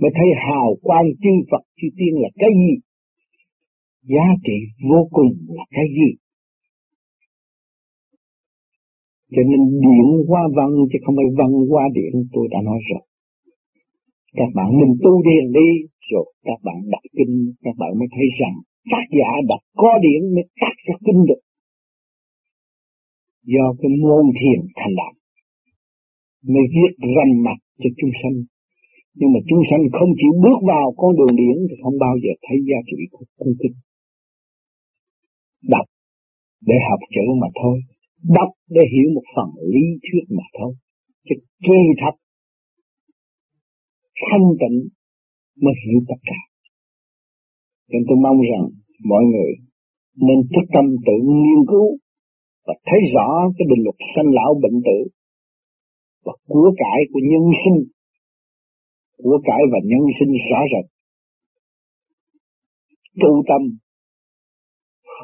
[0.00, 2.72] Mới thấy hào quang chư Phật chư tiên là cái gì?
[4.14, 4.58] Giá trị
[4.90, 6.10] vô cùng là cái gì?
[9.34, 13.02] Cho nên điện qua văn chứ không phải văn qua điện tôi đã nói rồi.
[14.38, 15.70] Các bạn mình tu điện đi,
[16.10, 17.34] rồi các bạn đọc kinh,
[17.64, 18.56] các bạn mới thấy rằng
[18.92, 21.42] tác giả đọc có điện mới tác ra kinh được.
[23.52, 25.14] Do cái môn thiền thành đạt,
[26.52, 28.36] mới viết rành mặt cho chúng sanh.
[29.18, 32.32] Nhưng mà chúng sanh không chịu bước vào con đường điển thì không bao giờ
[32.44, 33.76] thấy giá trị của cung kinh
[35.74, 35.86] đọc
[36.68, 37.76] để học chữ mà thôi.
[38.38, 40.72] Đọc để hiểu một phần lý thuyết mà thôi.
[41.26, 41.34] Chứ
[41.66, 42.14] kỳ thật
[44.26, 44.78] thanh tịnh
[45.62, 46.40] mới hiểu tất cả.
[47.90, 48.64] Nên tôi mong rằng
[49.04, 49.52] mọi người
[50.26, 51.88] nên thức tâm tự nghiên cứu
[52.66, 54.98] và thấy rõ cái định luật sanh lão bệnh tử
[56.24, 57.78] và của cải của nhân sinh.
[59.22, 60.86] Của cải và nhân sinh rõ rệt.
[63.20, 63.62] Tu tâm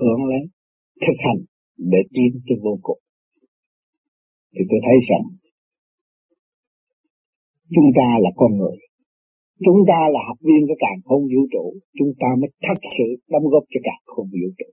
[0.01, 0.43] hưởng lấy
[1.05, 1.41] thực hành
[1.93, 3.01] để tiến tới vô cùng.
[4.55, 5.25] Thì tôi thấy rằng,
[7.75, 8.77] chúng ta là con người.
[9.67, 11.65] Chúng ta là học viên của càng không vũ trụ,
[11.99, 14.71] chúng ta mới thật sự đóng góp cho càng không vũ trụ.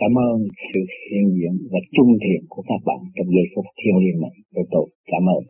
[0.00, 0.36] Cảm ơn
[0.68, 0.80] sự
[1.10, 4.66] hiện diện và trung thiện của các bạn trong giây phút thiêu liêng này của
[4.70, 4.86] tôi.
[5.12, 5.42] Cảm ơn.